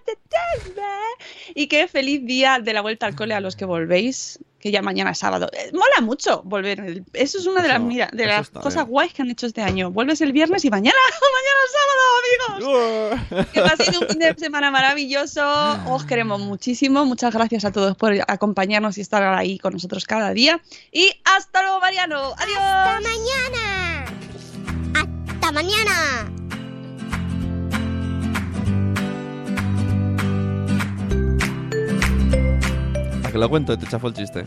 [0.07, 0.84] de septiembre.
[1.55, 4.80] Y que feliz día de la vuelta al cole a los que volvéis, que ya
[4.80, 5.50] mañana es sábado.
[5.52, 6.80] Eh, mola mucho volver.
[6.80, 8.86] El- Eso es una de las, mira, de las cosas bien.
[8.88, 9.90] guays que han hecho este año.
[9.90, 10.96] Vuelves el viernes y mañana,
[11.36, 11.72] mañana es
[12.48, 12.64] sábado,
[13.36, 13.46] amigos.
[13.52, 15.42] Que paséis un fin de semana maravilloso.
[15.92, 17.04] Os queremos muchísimo.
[17.04, 20.58] Muchas gracias a todos por acompañarnos y estar ahí con nosotros cada día.
[20.90, 22.32] Y hasta luego, Mariano.
[22.38, 22.58] Adiós.
[22.58, 24.04] ¡Hasta mañana!
[24.94, 26.32] ¡Hasta mañana!
[33.35, 34.45] Que lo cuento te chafo el chiste?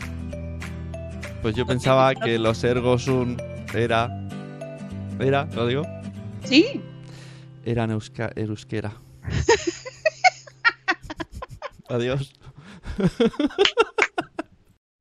[1.42, 3.36] Pues yo pensaba que los Ergosun
[3.74, 4.08] era.
[5.20, 5.82] Era, ¿lo digo?
[6.44, 6.80] Sí.
[7.66, 8.96] Eran euska, euskera.
[11.90, 12.32] Adiós.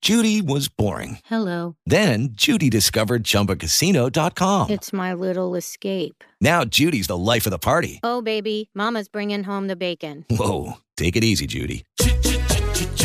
[0.01, 1.19] Judy was boring.
[1.23, 1.77] Hello.
[1.85, 4.69] Then Judy discovered ChumbaCasino.com.
[4.69, 6.25] It's my little escape.
[6.41, 8.01] Now Judy's the life of the party.
[8.03, 10.25] Oh, baby, Mama's bringing home the bacon.
[10.29, 11.85] Whoa, take it easy, Judy.